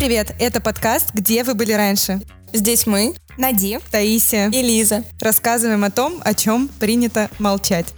Привет! 0.00 0.34
Это 0.38 0.62
подкаст 0.62 1.12
«Где 1.12 1.44
вы 1.44 1.52
были 1.52 1.72
раньше?». 1.72 2.22
Здесь 2.54 2.86
мы, 2.86 3.14
Нади, 3.36 3.78
Таисия 3.90 4.48
и 4.48 4.62
Лиза. 4.62 5.04
Рассказываем 5.20 5.84
о 5.84 5.90
том, 5.90 6.22
о 6.24 6.32
чем 6.32 6.68
принято 6.68 7.28
молчать. 7.38 7.92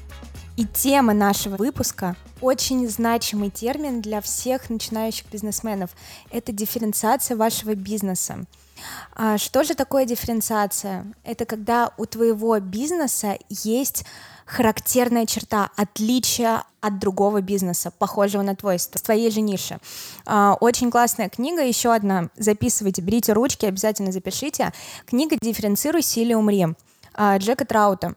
И 0.56 0.64
тема 0.64 1.14
нашего 1.14 1.54
выпуска– 1.54 2.16
очень 2.40 2.88
значимый 2.88 3.50
термин 3.50 4.02
для 4.02 4.20
всех 4.20 4.68
начинающих 4.68 5.26
бизнесменов. 5.30 5.90
Это 6.32 6.50
дифференциация 6.50 7.36
вашего 7.36 7.76
бизнеса. 7.76 8.46
А 9.14 9.38
что 9.38 9.64
же 9.64 9.74
такое 9.74 10.04
дифференциация? 10.04 11.06
Это 11.24 11.44
когда 11.44 11.92
у 11.96 12.06
твоего 12.06 12.58
бизнеса 12.60 13.38
есть 13.48 14.04
характерная 14.46 15.26
черта, 15.26 15.70
отличие 15.76 16.62
от 16.80 16.98
другого 16.98 17.40
бизнеса, 17.40 17.92
похожего 17.96 18.42
на 18.42 18.56
твой, 18.56 18.78
с 18.78 18.86
твоей 18.86 19.30
же 19.30 19.40
ниши. 19.40 19.78
А, 20.26 20.56
очень 20.60 20.90
классная 20.90 21.28
книга, 21.28 21.62
еще 21.62 21.94
одна, 21.94 22.28
записывайте, 22.36 23.02
берите 23.02 23.32
ручки, 23.32 23.66
обязательно 23.66 24.12
запишите. 24.12 24.72
Книга 25.06 25.36
«Дифференцируйся 25.40 26.20
или 26.20 26.34
умри» 26.34 26.66
а, 27.14 27.38
Джека 27.38 27.64
Траута. 27.64 28.14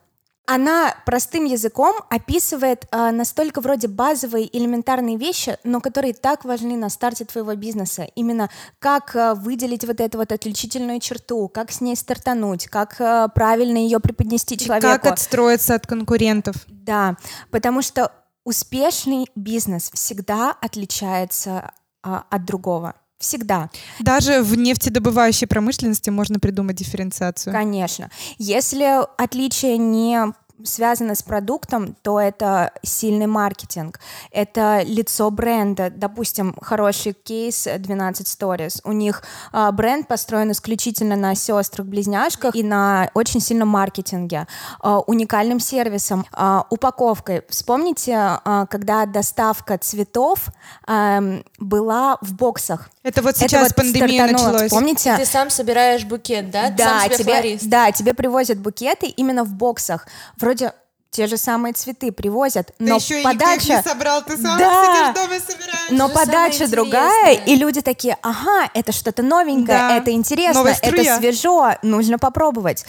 Она 0.48 0.95
простым 1.05 1.45
языком 1.45 1.95
описывает 2.09 2.85
э, 2.91 3.12
настолько 3.12 3.62
вроде 3.62 3.88
базовые 3.88 4.55
элементарные 4.55 5.18
вещи, 5.18 5.58
но 5.63 5.81
которые 5.81 6.13
так 6.13 6.45
важны 6.45 6.77
на 6.77 6.90
старте 6.90 7.26
твоего 7.26 7.55
бизнеса. 7.55 8.08
Именно 8.16 8.49
как 8.80 9.16
э, 9.16 9.34
выделить 9.34 9.85
вот 9.85 9.99
эту 9.99 10.20
вот 10.20 10.31
отличительную 10.31 10.99
черту, 10.99 11.48
как 11.48 11.71
с 11.71 11.81
ней 11.81 11.95
стартануть, 11.95 12.68
как 12.68 12.99
э, 12.99 13.27
правильно 13.34 13.77
ее 13.77 13.99
преподнести 13.99 14.57
человеку. 14.57 14.87
Как 14.87 15.13
отстроиться 15.13 15.76
от 15.76 15.87
конкурентов. 15.87 16.55
Да, 16.68 17.18
потому 17.49 17.82
что 17.82 18.12
успешный 18.43 19.27
бизнес 19.35 19.90
всегда 19.93 20.55
отличается 20.62 21.71
э, 22.04 22.20
от 22.30 22.46
другого. 22.46 22.93
Всегда. 23.18 23.70
Даже 23.99 24.41
в 24.41 24.55
нефтедобывающей 24.58 25.48
промышленности 25.48 26.10
можно 26.10 26.40
придумать 26.40 26.76
дифференциацию. 26.76 27.54
Конечно. 27.54 28.12
Если 28.38 29.02
отличие 29.18 29.77
не 29.77 30.34
связано 30.63 31.15
с 31.15 31.23
продуктом, 31.23 31.95
то 32.01 32.20
это 32.20 32.71
сильный 32.84 33.27
маркетинг, 33.27 33.99
это 34.31 34.81
лицо 34.84 35.29
бренда. 35.31 35.89
Допустим, 35.89 36.55
хороший 36.62 37.13
кейс 37.13 37.67
12 37.77 38.27
Stories. 38.27 38.81
У 38.84 38.91
них 38.91 39.23
э, 39.51 39.71
бренд 39.71 40.07
построен 40.07 40.51
исключительно 40.51 41.15
на 41.15 41.35
сестрах-близняшках 41.35 42.55
и 42.55 42.63
на 42.63 43.09
очень 43.13 43.41
сильном 43.41 43.67
маркетинге, 43.70 44.47
э, 44.84 44.89
уникальным 45.07 45.59
сервисом, 45.59 46.25
э, 46.31 46.62
упаковкой. 46.69 47.43
Вспомните, 47.49 48.40
э, 48.43 48.65
когда 48.69 49.05
доставка 49.05 49.77
цветов 49.77 50.47
э, 50.87 51.41
была 51.59 52.17
в 52.21 52.34
боксах. 52.34 52.90
Это 53.03 53.21
вот 53.21 53.37
сейчас 53.37 53.53
это 53.53 53.62
вот 53.63 53.75
пандемия 53.75 54.27
началась. 54.27 54.71
Помните? 54.71 55.15
Ты 55.17 55.25
сам 55.25 55.49
собираешь 55.49 56.05
букет, 56.05 56.49
да? 56.49 56.69
Да, 56.69 57.01
сам 57.01 57.03
себе 57.03 57.17
тебе, 57.17 57.34
флорист. 57.34 57.69
да, 57.69 57.91
тебе 57.91 58.13
привозят 58.13 58.57
букеты 58.57 59.07
именно 59.07 59.43
в 59.43 59.53
боксах. 59.53 60.07
Вроде 60.46 60.74
те 61.10 61.26
же 61.26 61.38
самые 61.38 61.74
цветы 61.74 62.12
привозят, 62.12 62.68
ты 62.77 62.84
но 62.84 62.98
еще 62.98 63.24
подача... 63.24 63.74
И 63.74 63.76
не 63.77 63.82
собрал, 63.82 64.22
ты 64.22 64.38
сам 64.38 64.59
да, 64.59 64.84
сидишь 64.84 65.16
дома 65.16 65.40
собираешь. 65.40 65.90
Но 65.90 66.07
подача 66.07 66.68
другая, 66.69 67.34
и 67.34 67.56
люди 67.56 67.81
такие, 67.81 68.16
ага, 68.22 68.69
это 68.75 68.91
что-то 68.91 69.24
новенькое, 69.24 69.79
да. 69.79 69.97
это 69.97 70.12
интересно, 70.12 70.68
это 70.68 71.18
свежо, 71.18 71.72
нужно 71.81 72.19
попробовать. 72.19 72.85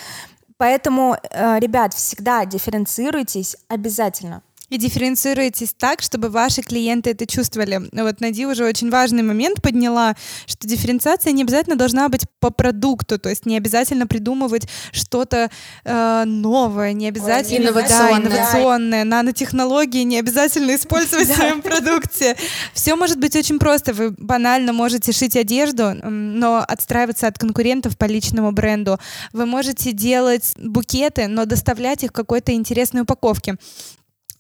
Поэтому, 0.59 1.17
э, 1.31 1.59
ребят, 1.59 1.95
всегда 1.95 2.45
дифференцируйтесь 2.45 3.57
обязательно 3.69 4.43
и 4.69 4.79
дифференцируетесь 4.79 5.75
так, 5.77 6.03
чтобы 6.03 6.29
ваши 6.29 6.63
клиенты 6.63 7.11
это 7.11 7.27
чувствовали. 7.27 7.83
Вот 7.93 8.21
Нади 8.21 8.47
уже 8.47 8.65
очень 8.65 8.91
важный 8.91 9.23
момент 9.23 9.63
подняла, 9.63 10.15
что 10.47 10.67
дифференциация 10.67 11.33
не 11.33 11.43
обязательно 11.43 11.77
должна 11.77 12.09
быть 12.09 12.23
по 12.41 12.51
продукту, 12.51 13.19
то 13.19 13.29
есть 13.29 13.47
не 13.47 13.57
обязательно 13.57 14.07
придумывать 14.07 14.69
что-то 14.93 15.51
э, 15.85 16.25
новое, 16.27 16.93
не 16.93 17.09
обязательно 17.09 17.69
инновационное. 17.69 18.21
Да, 18.21 18.37
инновационное, 18.37 19.05
нанотехнологии 19.05 20.03
не 20.03 20.19
обязательно 20.19 20.75
использовать 20.75 21.29
в 21.29 21.35
своем 21.35 21.63
продукте. 21.63 22.37
Все 22.75 22.97
может 22.97 23.19
быть 23.19 23.37
очень 23.37 23.59
просто. 23.59 23.93
Вы 23.93 24.11
банально 24.11 24.73
можете 24.73 25.13
шить 25.13 25.37
одежду, 25.37 25.95
но 26.03 26.65
отстраиваться 26.67 27.27
от 27.27 27.39
конкурентов 27.39 27.97
по 27.97 28.05
личному 28.05 28.51
бренду. 28.53 28.99
Вы 29.33 29.47
можете 29.47 29.93
делать 29.93 30.55
букеты, 30.59 31.29
но 31.29 31.45
доставлять 31.45 32.03
их 32.03 32.11
в 32.11 32.13
какой-то 32.13 32.53
интересной 32.53 33.03
упаковке. 33.03 33.57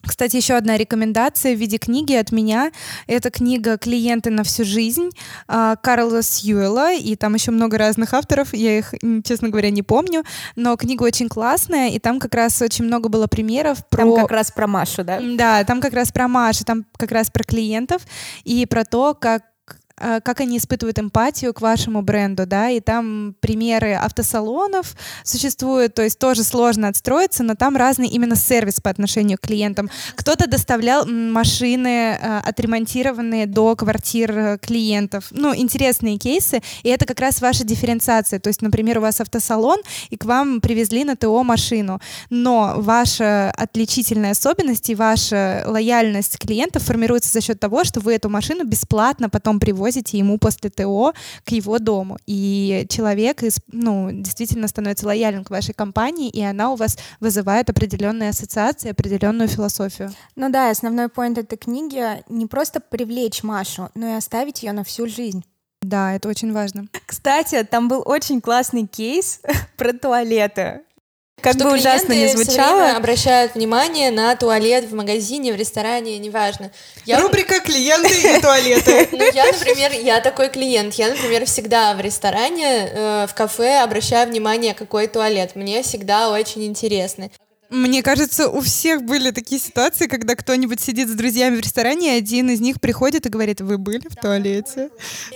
Кстати, 0.06 0.36
еще 0.36 0.54
одна 0.54 0.76
рекомендация 0.76 1.54
в 1.54 1.58
виде 1.58 1.78
книги 1.78 2.14
от 2.14 2.32
меня. 2.32 2.72
Это 3.06 3.30
книга 3.30 3.78
«Клиенты 3.78 4.30
на 4.30 4.44
всю 4.44 4.64
жизнь» 4.64 5.10
а, 5.48 5.76
Карла 5.76 6.22
Сьюэлла, 6.22 6.94
и 6.94 7.16
там 7.16 7.34
еще 7.34 7.50
много 7.50 7.78
разных 7.78 8.14
авторов, 8.14 8.54
я 8.54 8.78
их, 8.78 8.94
честно 9.24 9.48
говоря, 9.48 9.70
не 9.70 9.82
помню, 9.82 10.24
но 10.54 10.76
книга 10.76 11.02
очень 11.02 11.28
классная, 11.28 11.90
и 11.90 11.98
там 11.98 12.18
как 12.20 12.34
раз 12.34 12.60
очень 12.62 12.84
много 12.84 13.08
было 13.08 13.26
примеров 13.26 13.86
про... 13.88 14.02
Там 14.02 14.16
как 14.16 14.30
раз 14.30 14.50
про 14.50 14.66
Машу, 14.66 15.04
да? 15.04 15.20
Да, 15.20 15.64
там 15.64 15.80
как 15.80 15.92
раз 15.92 16.12
про 16.12 16.28
Машу, 16.28 16.64
там 16.64 16.84
как 16.96 17.10
раз 17.10 17.30
про 17.30 17.42
клиентов. 17.42 18.02
И 18.44 18.66
про 18.66 18.84
то, 18.84 19.14
как 19.14 19.42
как 19.96 20.40
они 20.40 20.58
испытывают 20.58 20.98
эмпатию 20.98 21.54
к 21.54 21.60
вашему 21.60 22.02
бренду, 22.02 22.46
да, 22.46 22.68
и 22.70 22.80
там 22.80 23.34
примеры 23.40 23.94
автосалонов 23.94 24.94
существуют, 25.24 25.94
то 25.94 26.02
есть 26.02 26.18
тоже 26.18 26.44
сложно 26.44 26.88
отстроиться, 26.88 27.42
но 27.42 27.54
там 27.54 27.76
разный 27.76 28.08
именно 28.08 28.36
сервис 28.36 28.80
по 28.80 28.90
отношению 28.90 29.38
к 29.38 29.42
клиентам. 29.42 29.90
Кто-то 30.14 30.48
доставлял 30.48 31.06
машины 31.06 32.18
э, 32.20 32.40
отремонтированные 32.44 33.46
до 33.46 33.74
квартир 33.74 34.38
э, 34.38 34.58
клиентов. 34.58 35.28
Ну, 35.30 35.54
интересные 35.56 36.18
кейсы, 36.18 36.60
и 36.82 36.88
это 36.90 37.06
как 37.06 37.20
раз 37.20 37.40
ваша 37.40 37.64
дифференциация. 37.64 38.38
То 38.38 38.48
есть, 38.48 38.62
например, 38.62 38.98
у 38.98 39.00
вас 39.00 39.20
автосалон, 39.20 39.80
и 40.10 40.16
к 40.16 40.24
вам 40.24 40.60
привезли 40.60 41.04
на 41.04 41.16
ТО 41.16 41.42
машину, 41.42 42.00
но 42.28 42.74
ваша 42.76 43.50
отличительная 43.50 44.32
особенность 44.32 44.90
и 44.90 44.94
ваша 44.94 45.64
лояльность 45.66 46.38
клиентов 46.38 46.82
формируется 46.82 47.32
за 47.32 47.40
счет 47.40 47.58
того, 47.58 47.84
что 47.84 48.00
вы 48.00 48.14
эту 48.14 48.28
машину 48.28 48.64
бесплатно 48.64 49.30
потом 49.30 49.58
привозите 49.58 49.85
привозите 49.86 50.18
ему 50.18 50.38
после 50.38 50.68
ТО 50.70 51.14
к 51.44 51.50
его 51.50 51.78
дому. 51.78 52.18
И 52.26 52.86
человек 52.88 53.42
ну, 53.70 54.10
действительно 54.10 54.66
становится 54.66 55.06
лояльным 55.06 55.44
к 55.44 55.50
вашей 55.50 55.74
компании, 55.74 56.28
и 56.28 56.42
она 56.42 56.72
у 56.72 56.76
вас 56.76 56.98
вызывает 57.20 57.70
определенные 57.70 58.30
ассоциации, 58.30 58.90
определенную 58.90 59.48
философию. 59.48 60.10
Ну 60.34 60.50
да, 60.50 60.70
основной 60.70 61.08
поинт 61.08 61.38
этой 61.38 61.56
книги 61.56 62.02
не 62.28 62.46
просто 62.46 62.80
привлечь 62.80 63.44
Машу, 63.44 63.90
но 63.94 64.08
и 64.08 64.16
оставить 64.16 64.62
ее 64.64 64.72
на 64.72 64.82
всю 64.82 65.06
жизнь. 65.06 65.44
Да, 65.82 66.14
это 66.14 66.28
очень 66.28 66.52
важно. 66.52 66.86
Кстати, 67.06 67.62
там 67.62 67.88
был 67.88 68.02
очень 68.04 68.40
классный 68.40 68.86
кейс 68.86 69.40
про 69.76 69.92
туалеты. 69.92 70.80
Как 71.46 71.54
что 71.54 71.64
бы 71.66 71.74
ужасно 71.74 72.12
не 72.12 72.26
звучало. 72.26 72.96
обращают 72.96 73.54
внимание 73.54 74.10
на 74.10 74.34
туалет 74.34 74.84
в 74.90 74.94
магазине, 74.96 75.52
в 75.52 75.56
ресторане, 75.56 76.18
неважно. 76.18 76.72
Я... 77.04 77.20
Рубрика 77.20 77.60
клиенты 77.60 78.36
и 78.36 78.40
туалеты. 78.42 79.08
Ну, 79.12 79.24
я, 79.32 79.46
например, 79.52 79.92
я 79.92 80.20
такой 80.20 80.48
клиент. 80.48 80.94
Я, 80.94 81.10
например, 81.10 81.46
всегда 81.46 81.94
в 81.94 82.00
ресторане, 82.00 82.90
э, 82.90 83.26
в 83.28 83.34
кафе 83.34 83.78
обращаю 83.78 84.28
внимание, 84.28 84.74
какой 84.74 85.06
туалет. 85.06 85.54
Мне 85.54 85.84
всегда 85.84 86.32
очень 86.32 86.64
интересно. 86.64 87.30
Мне 87.70 88.02
кажется, 88.02 88.48
у 88.48 88.60
всех 88.60 89.02
были 89.04 89.30
такие 89.30 89.60
ситуации, 89.60 90.08
когда 90.08 90.34
кто-нибудь 90.34 90.80
сидит 90.80 91.08
с 91.08 91.12
друзьями 91.12 91.56
в 91.56 91.60
ресторане, 91.60 92.14
и 92.14 92.18
один 92.18 92.50
из 92.50 92.60
них 92.60 92.80
приходит 92.80 93.26
и 93.26 93.28
говорит, 93.28 93.60
вы 93.60 93.78
были 93.78 94.08
в 94.08 94.16
туалете? 94.16 94.90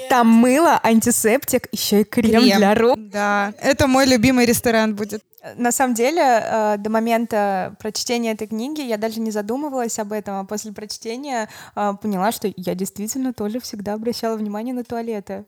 Там 0.09 0.27
мыло, 0.27 0.81
антисептик, 0.83 1.69
еще 1.71 2.01
и 2.01 2.05
крем, 2.05 2.43
крем. 2.43 2.59
для 2.59 2.75
рук. 2.75 2.99
Да, 2.99 3.55
это 3.61 3.87
мой 3.87 4.07
любимый 4.07 4.47
ресторан 4.47 4.95
будет. 4.95 5.23
На 5.57 5.73
самом 5.73 5.95
деле, 5.95 6.21
э, 6.23 6.77
до 6.79 6.91
момента 6.91 7.75
прочтения 7.79 8.33
этой 8.33 8.47
книги 8.47 8.83
я 8.83 8.99
даже 8.99 9.21
не 9.21 9.31
задумывалась 9.31 9.99
об 9.99 10.13
этом, 10.13 10.35
а 10.35 10.45
после 10.45 10.73
прочтения 10.73 11.49
э, 11.75 11.93
поняла, 12.01 12.31
что 12.31 12.53
я 12.57 12.75
действительно 12.75 13.33
тоже 13.33 13.59
всегда 13.59 13.95
обращала 13.95 14.37
внимание 14.37 14.75
на 14.75 14.85
туалеты. 14.85 15.47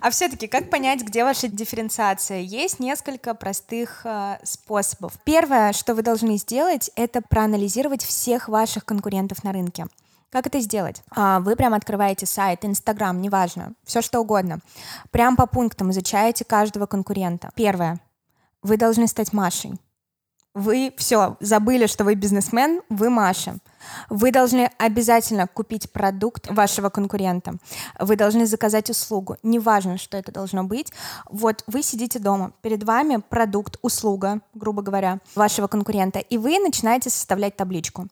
А 0.00 0.10
все-таки 0.10 0.46
как 0.46 0.70
понять, 0.70 1.02
где 1.02 1.24
ваша 1.24 1.48
дифференциация? 1.48 2.40
Есть 2.40 2.80
несколько 2.80 3.34
простых 3.34 4.02
э, 4.04 4.38
способов. 4.44 5.14
Первое, 5.24 5.72
что 5.72 5.94
вы 5.94 6.02
должны 6.02 6.36
сделать, 6.36 6.90
это 6.94 7.22
проанализировать 7.22 8.04
всех 8.04 8.48
ваших 8.48 8.84
конкурентов 8.84 9.42
на 9.44 9.52
рынке. 9.52 9.86
Как 10.30 10.46
это 10.46 10.60
сделать? 10.60 11.02
А, 11.10 11.40
вы 11.40 11.56
прям 11.56 11.72
открываете 11.74 12.26
сайт, 12.26 12.64
Инстаграм, 12.64 13.20
неважно, 13.20 13.72
все 13.84 14.02
что 14.02 14.20
угодно. 14.20 14.60
Прям 15.10 15.36
по 15.36 15.46
пунктам 15.46 15.90
изучаете 15.90 16.44
каждого 16.44 16.86
конкурента. 16.86 17.50
Первое. 17.54 18.00
Вы 18.62 18.76
должны 18.76 19.06
стать 19.06 19.32
Машей. 19.32 19.78
Вы 20.54 20.92
все, 20.96 21.36
забыли, 21.40 21.86
что 21.86 22.04
вы 22.04 22.14
бизнесмен, 22.14 22.82
вы 22.88 23.10
Маша. 23.10 23.58
Вы 24.10 24.32
должны 24.32 24.70
обязательно 24.78 25.46
купить 25.46 25.92
продукт 25.92 26.50
вашего 26.50 26.88
конкурента. 26.88 27.54
Вы 28.00 28.16
должны 28.16 28.44
заказать 28.44 28.90
услугу. 28.90 29.36
Неважно, 29.44 29.98
что 29.98 30.16
это 30.16 30.32
должно 30.32 30.64
быть. 30.64 30.92
Вот 31.30 31.62
вы 31.68 31.82
сидите 31.82 32.18
дома, 32.18 32.52
перед 32.60 32.82
вами 32.82 33.22
продукт, 33.28 33.78
услуга, 33.82 34.40
грубо 34.52 34.82
говоря, 34.82 35.20
вашего 35.36 35.68
конкурента, 35.68 36.18
и 36.18 36.38
вы 36.38 36.58
начинаете 36.58 37.08
составлять 37.08 37.56
табличку. 37.56 38.08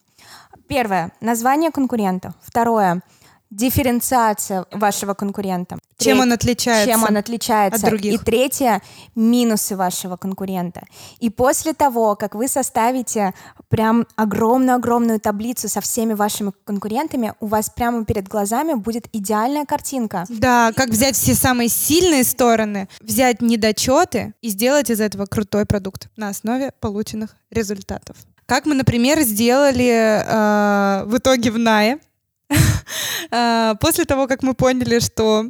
Первое. 0.68 1.12
Название 1.20 1.70
конкурента. 1.70 2.34
Второе 2.42 3.02
дифференциация 3.50 4.66
вашего 4.72 5.14
конкурента. 5.14 5.78
Чем 5.98 6.20
он 6.20 6.32
отличается? 6.32 6.90
Чем 6.90 7.04
он 7.04 7.16
отличается. 7.16 7.86
От 7.86 7.90
других. 7.90 8.20
И 8.20 8.24
третье— 8.24 8.82
минусы 9.14 9.76
вашего 9.76 10.16
конкурента. 10.16 10.82
И 11.20 11.30
после 11.30 11.72
того, 11.72 12.16
как 12.16 12.34
вы 12.34 12.48
составите 12.48 13.32
прям 13.68 14.06
огромную-огромную 14.16 15.20
таблицу 15.20 15.68
со 15.68 15.80
всеми 15.80 16.12
вашими 16.12 16.52
конкурентами, 16.64 17.32
у 17.40 17.46
вас 17.46 17.70
прямо 17.70 18.04
перед 18.04 18.28
глазами 18.28 18.74
будет 18.74 19.06
идеальная 19.12 19.64
картинка. 19.64 20.26
Да, 20.28 20.72
как 20.76 20.90
взять 20.90 21.16
все 21.16 21.34
самые 21.34 21.68
сильные 21.68 22.24
стороны, 22.24 22.88
взять 23.00 23.40
недочеты 23.40 24.34
и 24.42 24.48
сделать 24.48 24.90
из 24.90 25.00
этого 25.00 25.26
крутой 25.26 25.64
продукт 25.64 26.08
на 26.16 26.28
основе 26.28 26.72
полученных 26.80 27.36
результатов. 27.50 28.16
Как 28.46 28.64
мы, 28.66 28.74
например, 28.74 29.20
сделали 29.20 30.22
э, 30.24 31.04
в 31.04 31.18
итоге 31.18 31.50
в 31.50 31.58
Нае, 31.58 31.98
А, 33.30 33.74
после 33.80 34.04
того, 34.04 34.28
как 34.28 34.44
мы 34.44 34.54
поняли, 34.54 35.00
что 35.00 35.46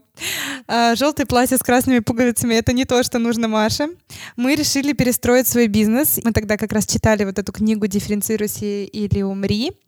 а, 0.66 0.94
желтое 0.94 1.26
платье 1.26 1.58
с 1.58 1.60
красными 1.60 1.98
пуговицами 1.98 2.54
это 2.54 2.72
не 2.72 2.86
то, 2.86 3.02
что 3.02 3.18
нужно 3.18 3.48
Маше, 3.48 3.88
мы 4.36 4.54
решили 4.54 4.94
перестроить 4.94 5.46
свой 5.46 5.66
бизнес. 5.66 6.18
Мы 6.24 6.32
тогда 6.32 6.56
как 6.56 6.72
раз 6.72 6.86
читали 6.86 7.24
вот 7.24 7.38
эту 7.38 7.52
книгу 7.52 7.86
«Дифференцируйся 7.86 8.64
или 8.64 9.20
умри», 9.20 9.72
Э, 9.72 9.85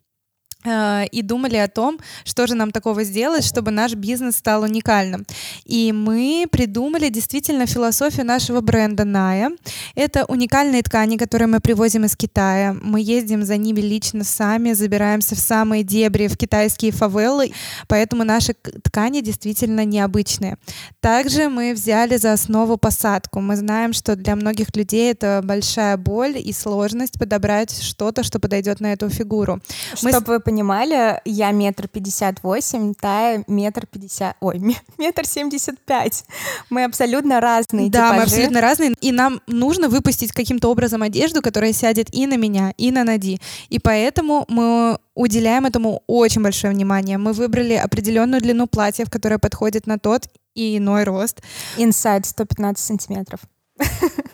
и 0.65 1.23
думали 1.23 1.57
о 1.57 1.69
том, 1.69 2.01
что 2.25 2.49
же 2.49 2.57
нам 2.57 2.73
такого 2.73 3.05
сделать, 3.05 3.45
чтобы 3.45 3.71
наш 3.71 3.95
бизнес 3.95 4.37
стал 4.37 4.65
уникальным. 4.65 5.25
И 5.65 5.93
мы 5.93 6.47
придумали 6.51 7.11
действительно 7.11 7.67
философию 7.67 8.27
нашего 8.27 8.61
бренда 8.61 9.05
Ная. 9.05 9.53
Это 9.95 10.25
уникальные 10.25 10.83
ткани, 10.83 11.17
которые 11.17 11.47
мы 11.47 11.61
привозим 11.61 12.05
из 12.05 12.17
Китая. 12.17 12.77
Мы 12.83 13.01
ездим 13.01 13.45
за 13.45 13.57
ними 13.57 13.81
лично 13.81 14.25
сами, 14.25 14.73
забираемся 14.73 15.37
в 15.37 15.39
самые 15.39 15.85
дебри, 15.85 16.27
в 16.27 16.37
китайские 16.37 16.91
фавелы, 16.91 17.53
поэтому 17.87 18.25
наши 18.25 18.53
ткани 18.55 19.21
действительно 19.21 19.85
необычные. 19.85 20.59
Также 21.01 21.49
мы 21.49 21.73
взяли 21.73 22.17
за 22.17 22.33
основу 22.33 22.77
посадку. 22.77 23.41
Мы 23.41 23.55
знаем, 23.57 23.93
что 23.93 24.17
для 24.17 24.35
многих 24.35 24.75
людей 24.75 25.13
это 25.13 25.41
большая 25.45 25.97
боль 25.97 26.37
и 26.37 26.53
сложность 26.53 27.17
подобрать 27.17 27.81
что-то, 27.81 28.25
что 28.25 28.41
подойдет 28.41 28.81
на 28.81 28.93
эту 28.93 29.09
фигуру. 29.09 29.61
Чтобы 29.95 30.43
мы 30.48 30.48
понимали, 30.49 31.21
я 31.27 31.51
метр 31.51 31.89
пятьдесят 31.89 32.43
восемь, 32.43 32.95
Тая 32.95 33.45
метр 33.49 33.87
пятьдесят... 33.87 34.35
Ой, 34.41 34.59
метр 34.99 35.27
семьдесят 35.27 35.79
пять. 35.81 36.25
Мы 36.71 36.85
абсолютно 36.85 37.39
разные 37.39 37.91
Да, 37.91 37.99
типажи. 37.99 38.17
мы 38.17 38.23
абсолютно 38.23 38.61
разные, 38.63 38.95
и 39.03 39.13
нам 39.13 39.43
нужно 39.47 39.91
выпустить 39.91 40.33
каким-то 40.33 40.71
образом 40.71 41.03
одежду, 41.03 41.43
которая 41.43 41.75
сядет 41.75 42.09
и 42.15 42.27
на 42.27 42.39
меня, 42.39 42.73
и 42.79 42.91
на 42.91 43.05
Нади. 43.05 43.39
И 43.69 43.79
поэтому 43.79 44.47
мы 44.49 44.99
уделяем 45.15 45.67
этому 45.67 46.03
очень 46.07 46.43
большое 46.43 46.73
внимание. 46.73 47.19
Мы 47.19 47.35
выбрали 47.35 47.75
определенную 47.75 48.41
длину 48.41 48.67
платьев, 48.67 49.11
которая 49.11 49.39
подходит 49.39 49.87
на 49.87 49.99
тот 49.99 50.29
и 50.55 50.79
иной 50.79 51.05
рост. 51.05 51.43
Inside 51.77 52.25
115 52.25 52.83
сантиметров 52.83 53.41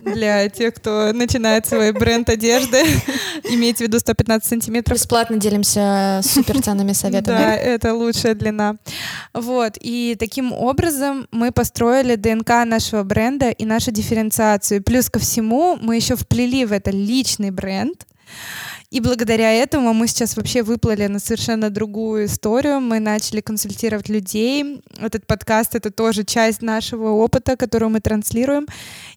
для 0.01 0.49
тех, 0.49 0.75
кто 0.75 1.13
начинает 1.13 1.67
свой 1.67 1.93
бренд 1.93 2.29
одежды. 2.29 2.83
Имейте 3.45 3.85
в 3.85 3.89
виду 3.89 3.99
115 3.99 4.49
сантиметров. 4.49 4.97
Бесплатно 4.99 5.37
делимся 5.37 6.21
супер 6.23 6.63
ценными 6.63 6.93
советами. 6.93 7.37
Да, 7.37 7.55
это 7.55 7.95
лучшая 7.95 8.35
длина. 8.35 8.77
Вот, 9.33 9.75
и 9.81 10.17
таким 10.19 10.53
образом 10.53 11.27
мы 11.31 11.53
построили 11.53 12.17
ДНК 12.17 12.65
нашего 12.65 13.03
бренда 13.03 13.51
и 13.51 13.65
нашу 13.65 13.91
дифференциацию. 13.91 14.83
Плюс 14.83 15.11
ко 15.11 15.19
всему 15.19 15.77
мы 15.81 15.97
еще 15.97 16.17
вплели 16.17 16.65
в 16.65 16.73
это 16.73 16.91
личный 16.91 17.51
бренд, 17.51 18.07
и 18.95 19.01
благодаря 19.01 19.53
этому 19.53 19.93
мы 19.93 20.07
сейчас 20.07 20.37
вообще 20.37 20.63
выплыли 20.63 21.09
на 21.09 21.19
совершенно 21.19 21.69
другую 21.69 22.27
историю. 22.27 22.81
Мы 22.81 23.01
начали 23.01 23.41
консультировать 23.41 24.09
людей. 24.09 24.85
Этот 25.01 25.27
подкаст— 25.27 25.75
это 25.77 25.91
тоже 25.91 26.23
часть 26.23 26.63
нашего 26.63 27.09
опыта, 27.09 27.57
которую 27.57 27.91
мы 27.91 27.99
транслируем. 27.99 28.69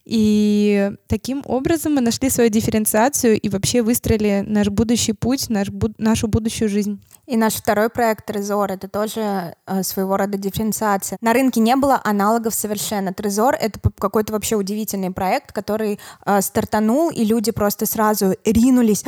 И 0.03 0.91
таким 1.05 1.43
образом 1.45 1.93
мы 1.93 2.01
нашли 2.01 2.31
свою 2.31 2.49
дифференциацию 2.49 3.39
и 3.39 3.49
вообще 3.49 3.83
выстроили 3.83 4.43
наш 4.47 4.69
будущий 4.69 5.13
путь, 5.13 5.47
наш, 5.49 5.67
нашу 5.99 6.27
будущую 6.27 6.69
жизнь. 6.69 6.99
И 7.27 7.35
наш 7.35 7.55
второй 7.55 7.89
проект 7.89 8.25
Трезор 8.25 8.71
это 8.71 8.87
тоже 8.87 9.53
э, 9.67 9.83
своего 9.83 10.15
рода 10.15 10.37
дифференциация. 10.37 11.17
На 11.19 11.33
рынке 11.33 11.59
не 11.59 11.75
было 11.75 11.99
аналогов 12.05 12.55
совершенно. 12.55 13.13
Трезор 13.13 13.53
это 13.53 13.79
какой-то 13.99 14.31
вообще 14.31 14.55
удивительный 14.55 15.11
проект, 15.11 15.51
который 15.51 15.99
э, 16.25 16.41
стартанул, 16.41 17.09
и 17.09 17.25
люди 17.25 17.51
просто 17.51 17.85
сразу 17.85 18.33
ринулись. 18.45 19.03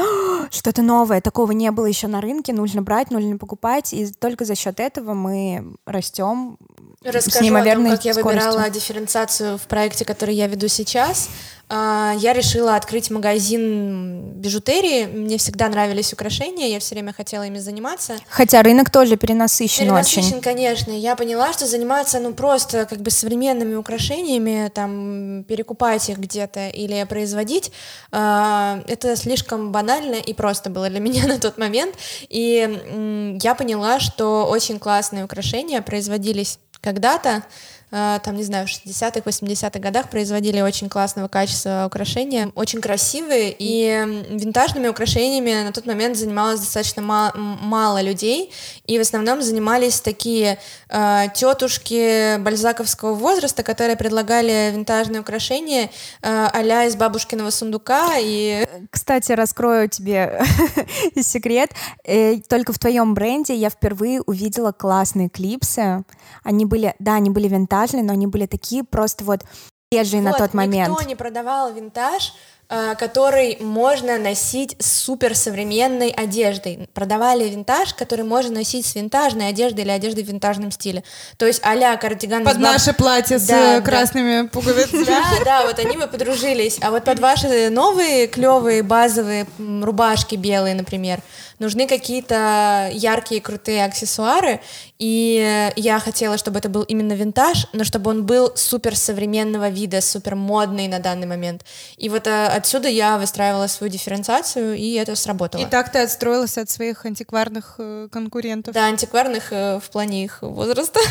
Что-то 0.59 0.81
новое, 0.81 1.21
такого 1.21 1.53
не 1.53 1.71
было 1.71 1.85
еще 1.85 2.07
на 2.07 2.19
рынке, 2.19 2.51
нужно 2.51 2.81
брать, 2.81 3.11
нужно 3.11 3.37
покупать. 3.37 3.93
И 3.93 4.11
только 4.11 4.43
за 4.43 4.55
счет 4.55 4.81
этого 4.81 5.13
мы 5.13 5.75
растем 5.85 6.57
Расскажу 7.01 7.37
с 7.37 7.41
неимоверной 7.41 7.91
о 7.91 7.95
том, 7.95 7.95
как 7.95 8.05
я 8.05 8.13
скоростью. 8.13 8.51
выбирала 8.51 8.69
дифференциацию 8.69 9.57
в 9.57 9.61
проекте, 9.61 10.03
который 10.03 10.35
я 10.35 10.47
веду 10.47 10.67
сейчас. 10.67 11.29
А, 11.71 12.15
я 12.17 12.33
решила 12.33 12.75
открыть 12.75 13.11
магазин 13.11 14.31
бижутерии. 14.33 15.05
Мне 15.05 15.37
всегда 15.37 15.69
нравились 15.69 16.11
украшения, 16.11 16.67
я 16.67 16.79
все 16.79 16.95
время 16.95 17.13
хотела 17.13 17.43
ими 17.43 17.59
заниматься. 17.59 18.15
Хотя 18.27 18.63
рынок 18.63 18.89
тоже 18.89 19.17
перенасыщен, 19.17 19.85
перенасыщен 19.85 20.37
очень. 20.37 20.41
конечно. 20.41 20.91
Я 20.91 21.15
поняла, 21.15 21.53
что 21.53 21.67
заниматься, 21.67 22.19
ну, 22.19 22.33
просто 22.33 22.85
как 22.85 22.99
бы 23.01 23.11
современными 23.11 23.75
украшениями, 23.75 24.71
там, 24.73 25.43
перекупать 25.43 26.09
их 26.09 26.17
где-то 26.17 26.69
или 26.69 27.03
производить, 27.03 27.71
э, 28.11 28.81
это 28.87 29.15
слишком 29.15 29.71
банально 29.71 30.15
и 30.15 30.33
просто 30.33 30.71
было 30.71 30.89
для 30.89 30.99
меня 31.09 31.27
на 31.27 31.37
тот 31.37 31.59
момент. 31.59 31.93
И 32.29 32.67
э, 32.67 33.37
я 33.43 33.53
поняла, 33.53 33.99
что 33.99 34.45
очень 34.45 34.79
классные 34.79 35.23
украшения 35.23 35.83
производились 35.83 36.57
когда-то, 36.81 37.43
там, 37.89 38.35
не 38.35 38.43
знаю, 38.43 38.67
в 38.67 38.69
60-х, 38.69 39.21
80-х 39.21 39.79
годах 39.79 40.09
производили 40.09 40.61
очень 40.61 40.89
классного 40.89 41.27
качества 41.27 41.85
украшения, 41.87 42.51
очень 42.55 42.81
красивые, 42.81 43.55
и 43.57 44.25
винтажными 44.29 44.87
украшениями 44.87 45.63
на 45.63 45.71
тот 45.71 45.85
момент 45.85 46.17
занималось 46.17 46.59
достаточно 46.59 47.01
мало, 47.01 47.33
мало 47.35 48.01
людей, 48.01 48.51
и 48.85 48.97
в 48.97 49.01
основном 49.01 49.41
занимались 49.41 50.01
такие 50.01 50.59
э, 50.89 51.25
тетушки 51.33 52.37
бальзаковского 52.37 53.13
возраста, 53.13 53.63
которые 53.63 53.95
предлагали 53.95 54.71
винтажные 54.73 55.21
украшения 55.21 55.89
э, 56.21 56.47
а 56.51 56.85
из 56.85 56.95
бабушкиного 56.95 57.49
сундука. 57.49 58.13
И... 58.19 58.67
Кстати, 58.89 59.31
раскрою 59.31 59.89
тебе 59.89 60.41
секрет. 61.21 61.71
Э, 62.03 62.37
только 62.47 62.73
в 62.73 62.79
твоем 62.79 63.13
бренде 63.13 63.55
я 63.55 63.69
впервые 63.69 64.21
увидела 64.21 64.71
классные 64.71 65.29
клипсы. 65.29 66.03
Они 66.43 66.65
были, 66.65 66.95
да, 66.99 67.15
они 67.15 67.29
были 67.29 67.47
винтажные, 67.47 67.78
но 68.03 68.13
они 68.13 68.27
были 68.27 68.45
такие 68.45 68.83
просто 68.83 69.23
вот 69.23 69.43
свежие 69.91 70.21
вот, 70.21 70.31
на 70.31 70.37
тот 70.37 70.53
момент. 70.53 70.89
Никто 70.89 71.03
не 71.03 71.15
продавал 71.15 71.73
винтаж, 71.73 72.33
Э, 72.71 72.93
который 72.93 73.57
можно 73.61 74.19
носить 74.19 74.75
с 74.77 74.99
суперсовременной 74.99 76.11
одеждой. 76.11 76.87
Продавали 76.93 77.49
винтаж, 77.49 77.95
который 77.95 78.23
можно 78.23 78.59
носить 78.59 78.85
с 78.85 78.93
винтажной 78.93 79.47
одеждой 79.47 79.85
или 79.85 79.89
одеждой 79.89 80.23
в 80.23 80.27
винтажном 80.27 80.69
стиле. 80.69 81.03
То 81.37 81.47
есть 81.47 81.61
а-ля 81.63 81.97
кардиган... 81.97 82.43
Под 82.43 82.59
наше 82.59 82.93
платье 82.93 83.39
да, 83.39 83.79
с 83.79 83.83
красными 83.83 84.43
да. 84.43 84.49
пуговицами. 84.49 85.03
Да, 85.03 85.23
да, 85.43 85.65
вот 85.65 85.79
они 85.79 85.97
бы 85.97 86.05
подружились. 86.05 86.77
А 86.81 86.91
вот 86.91 87.05
под 87.05 87.17
ваши 87.17 87.71
новые 87.71 88.27
клевые 88.27 88.83
базовые 88.83 89.47
рубашки 89.57 90.35
белые, 90.35 90.75
например, 90.75 91.21
нужны 91.59 91.87
какие-то 91.87 92.89
яркие, 92.93 93.41
крутые 93.41 93.85
аксессуары, 93.85 94.61
и 94.97 95.71
я 95.75 95.99
хотела, 95.99 96.37
чтобы 96.37 96.59
это 96.59 96.69
был 96.69 96.83
именно 96.83 97.13
винтаж, 97.13 97.67
но 97.73 97.83
чтобы 97.83 98.09
он 98.09 98.25
был 98.25 98.51
супер 98.55 98.95
современного 98.95 99.69
вида, 99.69 100.01
супер 100.01 100.35
модный 100.35 100.87
на 100.87 100.99
данный 100.99 101.27
момент. 101.27 101.63
И 101.97 102.09
вот 102.09 102.27
а, 102.27 102.47
отсюда 102.47 102.87
я 102.89 103.17
выстраивала 103.17 103.67
свою 103.67 103.91
дифференциацию, 103.91 104.75
и 104.75 104.93
это 104.93 105.15
сработало. 105.15 105.61
И 105.61 105.65
так 105.65 105.91
ты 105.91 105.99
отстроилась 105.99 106.57
от 106.57 106.69
своих 106.69 107.05
антикварных 107.05 107.75
э, 107.77 108.07
конкурентов? 108.11 108.73
Да, 108.73 108.85
антикварных 108.85 109.51
э, 109.51 109.79
в 109.79 109.89
плане 109.89 110.23
их 110.25 110.39
возраста. 110.41 110.99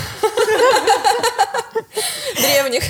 Древних. 2.37 2.85